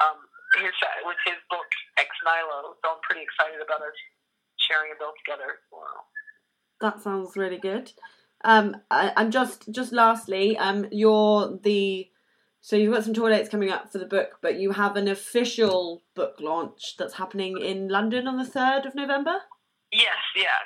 um, 0.00 0.18
his 0.56 0.72
with 1.04 1.20
his 1.24 1.38
book 1.48 1.68
Ex 1.96 2.08
Nihilo. 2.24 2.76
So 2.80 2.96
I'm 2.96 3.02
pretty 3.04 3.22
excited 3.22 3.60
about 3.60 3.80
us 3.80 3.96
sharing 4.56 4.92
a 4.92 4.98
bill 4.98 5.12
together 5.24 5.60
tomorrow. 5.68 6.04
That 6.80 7.00
sounds 7.00 7.36
really 7.36 7.58
good. 7.58 7.92
Um, 8.44 8.76
and 8.90 9.32
just 9.32 9.70
just 9.70 9.92
lastly, 9.92 10.58
um, 10.58 10.86
you're 10.90 11.58
the 11.62 12.08
so 12.60 12.76
you've 12.76 12.94
got 12.94 13.04
some 13.04 13.14
tour 13.14 13.30
dates 13.30 13.48
coming 13.48 13.70
up 13.70 13.90
for 13.90 13.98
the 13.98 14.06
book, 14.06 14.38
but 14.40 14.58
you 14.58 14.72
have 14.72 14.96
an 14.96 15.08
official 15.08 16.02
book 16.14 16.36
launch 16.40 16.96
that's 16.96 17.14
happening 17.14 17.58
in 17.60 17.88
London 17.88 18.28
on 18.28 18.38
the 18.38 18.46
third 18.46 18.86
of 18.86 18.94
November. 18.94 19.38
Yes, 19.90 20.22
yeah. 20.36 20.62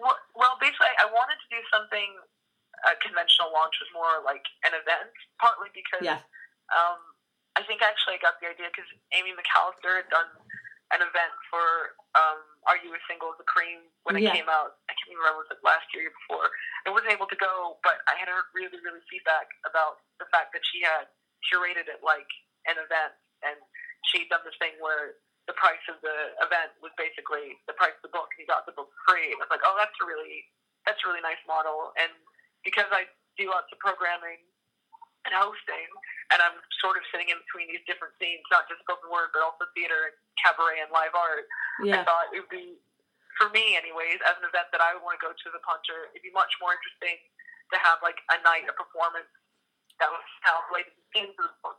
Well, 0.00 0.56
basically, 0.60 0.92
I 1.00 1.06
wanted 1.10 1.38
to 1.40 1.48
do 1.50 1.60
something. 1.72 2.16
A 2.84 2.92
conventional 3.00 3.50
launch 3.56 3.72
was 3.80 3.88
more 3.96 4.20
like 4.20 4.44
an 4.68 4.76
event, 4.76 5.08
partly 5.40 5.72
because 5.72 6.04
Yeah. 6.04 6.20
um, 6.76 7.00
I 7.56 7.64
think 7.64 7.80
actually 7.80 8.20
I 8.20 8.20
got 8.20 8.36
the 8.38 8.52
idea 8.52 8.68
because 8.68 8.88
Amy 9.16 9.32
McAllister 9.32 9.96
had 10.04 10.08
done 10.12 10.28
an 10.92 11.00
event 11.02 11.32
for 11.50 11.96
um, 12.14 12.44
Are 12.68 12.76
You 12.76 12.92
a 12.94 13.00
Single 13.08 13.32
as 13.32 13.40
a 13.40 13.48
Cream 13.48 13.88
when 14.04 14.14
it 14.14 14.22
Yeah. 14.22 14.36
came 14.36 14.48
out. 14.48 14.76
I 14.88 14.94
can't 14.94 15.08
even 15.16 15.24
remember 15.24 15.48
was 15.48 15.50
it 15.50 15.64
last 15.64 15.88
year 15.96 16.12
or 16.12 16.14
before. 16.20 16.52
I 16.86 16.90
wasn't 16.92 17.10
able 17.16 17.26
to 17.26 17.36
go, 17.40 17.80
but 17.82 18.04
I 18.06 18.14
had 18.20 18.28
heard 18.28 18.44
really, 18.54 18.78
really 18.84 19.00
feedback 19.08 19.48
about 19.64 20.04
the 20.20 20.26
fact 20.30 20.52
that 20.52 20.62
she 20.68 20.82
had 20.84 21.08
curated 21.50 21.88
it 21.88 22.04
like 22.04 22.28
an 22.68 22.76
event, 22.78 23.14
and 23.42 23.56
she'd 24.12 24.28
done 24.28 24.44
this 24.44 24.54
thing 24.60 24.76
where 24.78 25.16
the 25.46 25.54
price 25.54 25.82
of 25.86 26.02
the 26.02 26.34
event 26.42 26.74
was 26.82 26.90
basically 26.98 27.58
the 27.70 27.74
price 27.78 27.94
of 27.98 28.04
the 28.06 28.14
book, 28.14 28.30
and 28.34 28.42
you 28.42 28.46
got 28.50 28.66
the 28.66 28.74
book 28.74 28.90
free. 29.06 29.30
And 29.30 29.38
I 29.38 29.46
was 29.46 29.52
like, 29.54 29.62
oh, 29.62 29.78
that's 29.78 29.94
a 30.02 30.06
really 30.06 30.46
that's 30.86 31.02
a 31.02 31.06
really 31.06 31.22
nice 31.22 31.40
model. 31.46 31.94
And 31.98 32.10
because 32.62 32.90
I 32.94 33.06
do 33.38 33.50
lots 33.50 33.70
of 33.74 33.78
programming 33.82 34.42
and 35.26 35.34
hosting, 35.34 35.90
and 36.30 36.38
I'm 36.38 36.58
sort 36.78 36.94
of 36.98 37.02
sitting 37.10 37.30
in 37.30 37.38
between 37.46 37.66
these 37.70 37.82
different 37.86 38.14
scenes, 38.18 38.46
not 38.50 38.70
just 38.70 38.82
spoken 38.86 39.10
word, 39.10 39.34
but 39.34 39.42
also 39.42 39.66
theater 39.74 40.10
and 40.10 40.16
cabaret 40.38 40.82
and 40.82 40.90
live 40.94 41.14
art. 41.14 41.46
I 41.82 42.06
thought 42.06 42.30
it 42.30 42.42
would 42.42 42.50
be, 42.50 42.78
for 43.38 43.50
me 43.50 43.74
anyways, 43.74 44.22
as 44.22 44.38
an 44.38 44.46
event 44.46 44.70
that 44.70 44.82
I 44.82 44.94
would 44.94 45.02
want 45.02 45.18
to 45.18 45.22
go 45.22 45.34
to 45.34 45.48
the 45.50 45.62
Puncher, 45.66 46.10
it'd 46.14 46.22
be 46.22 46.34
much 46.34 46.54
more 46.62 46.74
interesting 46.74 47.18
to 47.74 47.76
have 47.82 47.98
like 48.02 48.18
a 48.30 48.38
night, 48.46 48.66
a 48.70 48.74
performance 48.74 49.30
that 49.98 50.10
was 50.10 50.22
somehow 50.42 50.62
related 50.70 50.94
to 50.94 51.42
the 51.42 51.50
book 51.62 51.78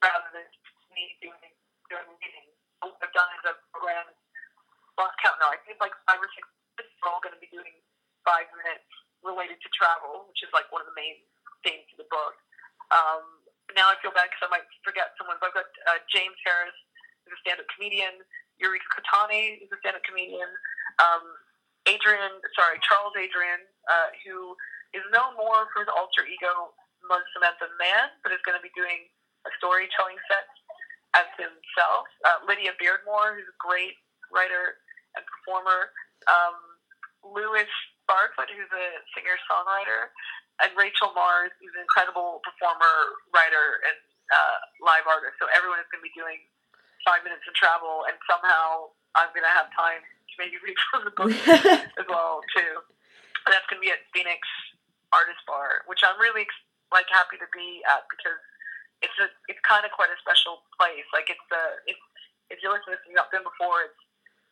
rather 0.00 0.28
than 0.32 0.48
me 0.96 1.16
doing 1.20 1.52
doing 1.88 2.08
meetings. 2.20 2.51
What 2.51 2.51
I've 2.82 3.14
done 3.14 3.30
is 3.38 3.44
I've 3.46 3.62
programmed, 3.70 4.14
lost 4.98 5.14
count 5.22 5.38
now, 5.38 5.50
I 5.50 5.58
think 5.62 5.78
it's 5.78 5.84
like 5.84 5.94
five 6.06 6.18
or 6.18 6.30
six, 6.34 6.44
we're 7.02 7.10
all 7.10 7.22
going 7.22 7.34
to 7.34 7.42
be 7.42 7.50
doing 7.50 7.72
five 8.26 8.46
minutes 8.54 8.86
related 9.22 9.58
to 9.62 9.68
travel, 9.74 10.26
which 10.30 10.42
is 10.42 10.50
like 10.54 10.66
one 10.74 10.82
of 10.82 10.88
the 10.90 10.98
main 10.98 11.22
themes 11.62 11.86
of 11.94 12.02
the 12.02 12.08
book. 12.10 12.34
Um, 12.90 13.42
now 13.74 13.90
I 13.90 13.98
feel 14.02 14.14
bad 14.14 14.30
because 14.30 14.46
I 14.46 14.50
might 14.50 14.66
forget 14.82 15.14
someone, 15.18 15.38
but 15.38 15.50
I've 15.50 15.58
got 15.58 15.70
uh, 15.90 15.98
James 16.10 16.36
Harris, 16.42 16.74
who's 17.22 17.38
a 17.38 17.40
stand-up 17.46 17.66
comedian, 17.74 18.22
Yuri 18.58 18.82
Katani, 18.90 19.62
who's 19.62 19.70
a 19.70 19.78
stand-up 19.82 20.02
comedian, 20.06 20.50
um, 21.02 21.24
Adrian, 21.90 22.38
sorry, 22.54 22.78
Charles 22.86 23.14
Adrian, 23.18 23.66
uh, 23.90 24.14
who 24.22 24.54
is 24.94 25.02
known 25.10 25.34
more 25.34 25.66
for 25.74 25.82
his 25.82 25.90
alter 25.90 26.22
ego, 26.28 26.70
Mud 27.10 27.24
Samantha 27.34 27.66
Man, 27.80 28.14
but 28.22 28.30
is 28.30 28.42
going 28.46 28.54
to 28.54 28.62
be 28.62 28.70
doing 28.78 29.10
a 29.42 29.50
storytelling 29.58 30.18
set 30.30 30.46
as 31.16 31.28
himself. 31.36 32.08
Uh, 32.24 32.40
Lydia 32.48 32.72
Beardmore, 32.80 33.36
who's 33.36 33.48
a 33.48 33.58
great 33.60 33.96
writer 34.32 34.80
and 35.16 35.22
performer. 35.28 35.92
Um, 36.28 36.56
Lewis 37.22 37.70
Barfoot, 38.08 38.50
who's 38.50 38.70
a 38.72 38.86
singer-songwriter, 39.14 40.10
and 40.64 40.70
Rachel 40.74 41.14
Mars, 41.14 41.54
who's 41.60 41.72
an 41.76 41.84
incredible 41.84 42.42
performer, 42.42 43.18
writer, 43.30 43.82
and 43.86 43.98
uh, 44.32 44.58
live 44.82 45.06
artist. 45.06 45.38
So 45.38 45.46
everyone 45.52 45.78
is 45.78 45.88
going 45.92 46.02
to 46.02 46.08
be 46.08 46.16
doing 46.16 46.40
five 47.06 47.22
minutes 47.22 47.44
in 47.46 47.54
travel, 47.54 48.06
and 48.08 48.16
somehow 48.26 48.90
I'm 49.14 49.30
going 49.36 49.46
to 49.46 49.54
have 49.54 49.68
time 49.74 50.02
to 50.02 50.34
maybe 50.40 50.56
read 50.62 50.78
from 50.90 51.02
the 51.06 51.14
book 51.14 51.32
as 52.00 52.06
well 52.08 52.42
too. 52.54 52.82
And 53.44 53.50
that's 53.50 53.66
going 53.66 53.82
to 53.82 53.84
be 53.84 53.90
at 53.90 54.02
Phoenix 54.14 54.42
Artist 55.10 55.42
Bar, 55.44 55.82
which 55.90 56.00
I'm 56.06 56.16
really 56.22 56.46
like 56.94 57.08
happy 57.10 57.40
to 57.40 57.48
be 57.50 57.82
at 57.88 58.06
because 58.06 58.38
it's 59.02 59.18
a 59.18 59.28
it's 59.50 59.60
kind 59.66 59.84
of 59.84 59.90
quite 59.92 60.10
a 60.10 60.18
special 60.22 60.62
place. 60.78 61.06
Like 61.12 61.28
it's 61.28 61.48
a 61.50 61.64
it's 61.90 62.02
if 62.48 62.62
you're 62.62 62.72
listening 62.72 62.96
to 62.96 63.02
this 63.02 63.06
you've 63.06 63.18
not 63.18 63.30
been 63.34 63.44
before, 63.44 63.90
it's 63.90 64.02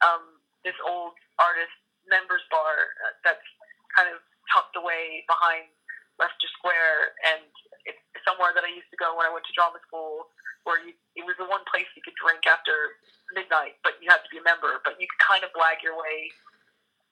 um, 0.03 0.41
this 0.67 0.77
old 0.85 1.17
artist 1.39 1.73
members 2.09 2.43
bar 2.51 2.91
uh, 3.07 3.15
that's 3.23 3.47
kind 3.95 4.11
of 4.11 4.19
tucked 4.51 4.75
away 4.75 5.23
behind 5.31 5.71
Leicester 6.19 6.51
Square, 6.59 7.17
and 7.25 7.49
it's 7.89 8.01
somewhere 8.27 8.53
that 8.53 8.67
I 8.67 8.71
used 8.73 8.91
to 8.93 8.99
go 9.01 9.17
when 9.17 9.25
I 9.25 9.33
went 9.33 9.47
to 9.49 9.55
drama 9.57 9.81
school, 9.87 10.29
where 10.69 10.83
you 10.83 10.93
it 11.17 11.25
was 11.25 11.39
the 11.41 11.49
one 11.49 11.65
place 11.71 11.89
you 11.97 12.03
could 12.05 12.17
drink 12.19 12.45
after 12.45 12.99
midnight, 13.33 13.79
but 13.87 13.97
you 14.03 14.11
had 14.11 14.21
to 14.21 14.31
be 14.33 14.43
a 14.43 14.45
member, 14.45 14.83
but 14.83 14.99
you 14.99 15.07
could 15.07 15.23
kind 15.23 15.43
of 15.47 15.55
blag 15.57 15.81
your 15.81 15.97
way 15.97 16.29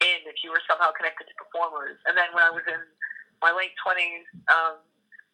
in 0.02 0.22
if 0.30 0.42
you 0.46 0.50
were 0.50 0.62
somehow 0.66 0.94
connected 0.94 1.26
to 1.26 1.34
performers. 1.38 1.98
And 2.06 2.14
then 2.14 2.30
when 2.34 2.42
I 2.42 2.52
was 2.52 2.62
in 2.66 2.82
my 3.42 3.50
late 3.54 3.74
twenties, 3.78 4.26
um, 4.50 4.82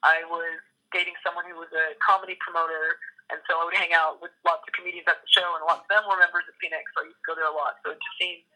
I 0.04 0.24
was 0.28 0.60
dating 0.94 1.18
someone 1.26 1.42
who 1.50 1.58
was 1.58 1.68
a 1.74 1.98
comedy 1.98 2.38
promoter, 2.38 3.02
and 3.28 3.42
so 3.50 3.58
I 3.58 3.66
would 3.66 3.74
hang 3.74 3.90
out 3.90 4.22
with 4.22 4.30
lots 4.46 4.62
of 4.62 4.70
comedians 4.78 5.10
at 5.10 5.18
the 5.18 5.28
show, 5.28 5.58
and 5.58 5.66
lots 5.66 5.82
of 5.82 5.90
them 5.90 6.06
were 6.06 6.16
members 6.16 6.46
of 6.46 6.54
Phoenix, 6.62 6.86
so 6.94 7.02
I 7.02 7.10
used 7.10 7.18
to 7.18 7.26
go 7.26 7.34
there 7.34 7.50
a 7.50 7.56
lot. 7.56 7.82
So 7.82 7.90
it 7.90 7.98
just 7.98 8.16
seemed, 8.16 8.46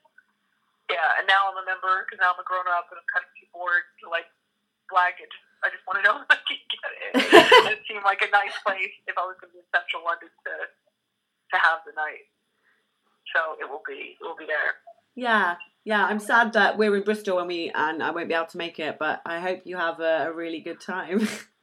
yeah. 0.87 1.19
And 1.19 1.27
now 1.27 1.51
I'm 1.51 1.59
a 1.59 1.67
member 1.67 2.07
because 2.07 2.23
now 2.23 2.33
I'm 2.33 2.41
a 2.41 2.47
grown 2.47 2.71
up 2.71 2.87
and 2.95 3.03
I'm 3.03 3.09
kind 3.11 3.27
of 3.27 3.33
too 3.35 3.51
bored 3.51 3.85
to 4.01 4.13
like 4.13 4.31
flag 4.87 5.19
it. 5.19 5.33
I 5.65 5.75
just 5.75 5.83
want 5.85 5.99
to 6.01 6.05
know 6.07 6.17
if 6.25 6.31
I 6.31 6.39
can 6.47 6.61
get 6.71 6.93
it. 6.95 7.13
it 7.77 7.81
seemed 7.91 8.07
like 8.07 8.23
a 8.23 8.31
nice 8.31 8.55
place 8.63 8.95
if 9.11 9.19
I 9.19 9.25
was 9.27 9.37
going 9.43 9.51
to 9.51 9.59
be 9.59 9.65
in 9.65 9.69
central 9.75 10.07
London 10.07 10.31
to 10.31 10.55
to 10.69 11.57
have 11.57 11.81
the 11.89 11.97
night. 11.97 12.29
So 13.35 13.57
it 13.61 13.69
will 13.69 13.83
be 13.89 14.17
it 14.17 14.25
will 14.25 14.37
be 14.37 14.47
there. 14.47 14.81
Yeah, 15.17 15.57
yeah. 15.85 16.05
I'm 16.05 16.21
sad 16.21 16.53
that 16.55 16.79
we're 16.79 16.95
in 16.95 17.03
Bristol 17.03 17.41
and 17.41 17.49
we 17.49 17.73
and 17.75 18.03
I 18.03 18.13
won't 18.13 18.29
be 18.29 18.35
able 18.35 18.53
to 18.53 18.59
make 18.59 18.79
it, 18.79 18.99
but 18.99 19.21
I 19.27 19.41
hope 19.41 19.65
you 19.65 19.77
have 19.77 20.01
a, 20.01 20.29
a 20.29 20.33
really 20.33 20.61
good 20.61 20.81
time. 20.81 21.27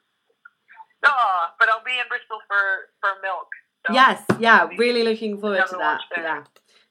Ah, 1.08 1.54
but 1.60 1.70
I'll 1.70 1.84
be 1.84 1.92
in 2.00 2.06
Bristol 2.10 2.40
for 2.48 2.90
for 3.00 3.10
milk. 3.22 3.48
So 3.88 3.94
yes, 3.94 4.24
yeah. 4.40 4.68
Really 4.78 5.04
looking 5.04 5.38
forward 5.38 5.64
to 5.70 5.78
that. 5.78 6.02
Yeah, 6.18 6.44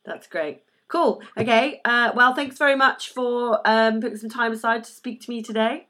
that's 0.04 0.26
great. 0.26 0.62
Cool. 0.88 1.22
Okay. 1.36 1.80
Uh, 1.84 2.12
well, 2.14 2.34
thanks 2.34 2.56
very 2.58 2.76
much 2.76 3.08
for 3.10 3.60
um, 3.64 4.00
putting 4.00 4.16
some 4.18 4.30
time 4.30 4.52
aside 4.52 4.84
to 4.84 4.90
speak 4.92 5.20
to 5.22 5.30
me 5.30 5.42
today. 5.42 5.88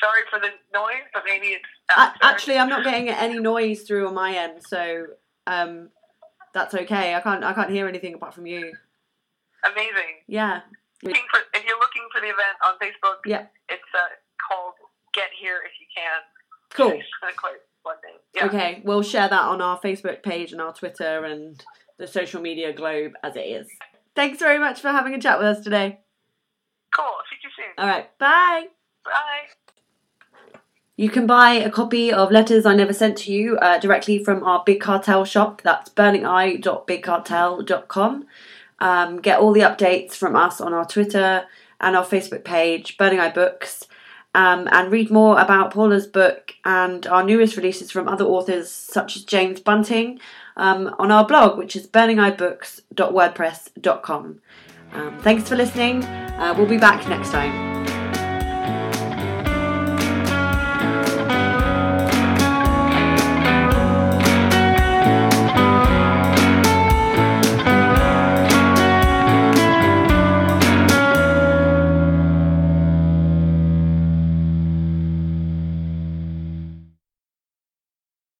Sorry 0.00 0.22
for 0.30 0.38
the 0.38 0.50
noise, 0.72 1.02
but 1.12 1.24
maybe 1.26 1.48
it's 1.48 1.64
A- 1.96 2.12
actually, 2.24 2.56
I'm 2.58 2.68
not 2.68 2.84
getting 2.84 3.08
any 3.08 3.40
noise 3.40 3.82
through 3.82 4.06
on 4.06 4.14
my 4.14 4.32
end, 4.36 4.62
so 4.64 5.06
um, 5.48 5.88
that's 6.54 6.72
okay. 6.74 7.14
I 7.16 7.20
can't 7.20 7.42
I 7.42 7.52
can't 7.52 7.70
hear 7.70 7.88
anything 7.88 8.14
apart 8.14 8.34
from 8.34 8.46
you. 8.46 8.72
amazing. 9.64 10.22
Yeah. 10.28 10.60
Looking 11.02 11.22
for, 11.30 11.40
if 11.54 11.64
you're 11.64 11.78
looking 11.78 12.02
for 12.12 12.20
the 12.20 12.26
event 12.26 12.58
on 12.64 12.74
Facebook, 12.78 13.18
Yeah. 13.24 13.46
it's 13.68 13.90
uh, 13.94 13.98
called 14.48 14.74
Get 15.14 15.30
Here 15.40 15.58
If 15.64 15.72
You 15.80 15.86
Can. 15.94 16.20
Cool. 16.70 16.92
It's 16.92 17.04
kind 17.20 17.32
of 17.32 17.36
quite. 17.36 17.54
Yeah. 18.34 18.46
Okay, 18.46 18.82
we'll 18.84 19.02
share 19.02 19.28
that 19.28 19.42
on 19.42 19.62
our 19.62 19.80
Facebook 19.80 20.22
page 20.22 20.52
and 20.52 20.60
our 20.60 20.74
Twitter 20.74 21.24
and 21.24 21.64
the 21.96 22.06
social 22.06 22.40
media 22.40 22.72
globe 22.72 23.14
as 23.22 23.34
it 23.34 23.46
is. 23.46 23.66
Thanks 24.14 24.38
very 24.38 24.58
much 24.58 24.80
for 24.80 24.88
having 24.88 25.14
a 25.14 25.20
chat 25.20 25.38
with 25.38 25.48
us 25.48 25.64
today. 25.64 26.00
Cool. 26.94 27.06
See 27.30 27.36
you 27.42 27.50
soon. 27.56 27.66
All 27.78 27.86
right, 27.86 28.16
bye. 28.18 28.66
Bye. 29.04 29.48
You 30.96 31.10
can 31.10 31.26
buy 31.26 31.52
a 31.52 31.70
copy 31.70 32.12
of 32.12 32.30
Letters 32.32 32.66
I 32.66 32.74
Never 32.74 32.92
Sent 32.92 33.16
to 33.18 33.32
You 33.32 33.56
uh, 33.58 33.78
directly 33.78 34.18
from 34.22 34.42
our 34.42 34.64
Big 34.66 34.80
Cartel 34.80 35.24
shop. 35.24 35.62
That's 35.62 35.88
burningeye.bigcartel.com. 35.90 38.26
Um, 38.80 39.20
get 39.20 39.38
all 39.38 39.52
the 39.52 39.60
updates 39.60 40.14
from 40.14 40.34
us 40.34 40.60
on 40.60 40.74
our 40.74 40.84
Twitter 40.84 41.46
and 41.80 41.96
our 41.96 42.04
Facebook 42.04 42.42
page, 42.44 42.96
Burning 42.96 43.20
Eye 43.20 43.30
Books, 43.30 43.86
um, 44.38 44.68
and 44.70 44.92
read 44.92 45.10
more 45.10 45.40
about 45.40 45.72
Paula's 45.72 46.06
book 46.06 46.54
and 46.64 47.04
our 47.08 47.24
newest 47.24 47.56
releases 47.56 47.90
from 47.90 48.06
other 48.06 48.24
authors 48.24 48.70
such 48.70 49.16
as 49.16 49.24
James 49.24 49.58
Bunting 49.58 50.20
um, 50.56 50.94
on 50.96 51.10
our 51.10 51.26
blog, 51.26 51.58
which 51.58 51.74
is 51.74 51.88
burningeyebooks.wordpress.com. 51.88 54.40
Um, 54.92 55.18
thanks 55.22 55.48
for 55.48 55.56
listening. 55.56 56.04
Uh, 56.04 56.54
we'll 56.56 56.68
be 56.68 56.78
back 56.78 57.08
next 57.08 57.32
time. 57.32 57.77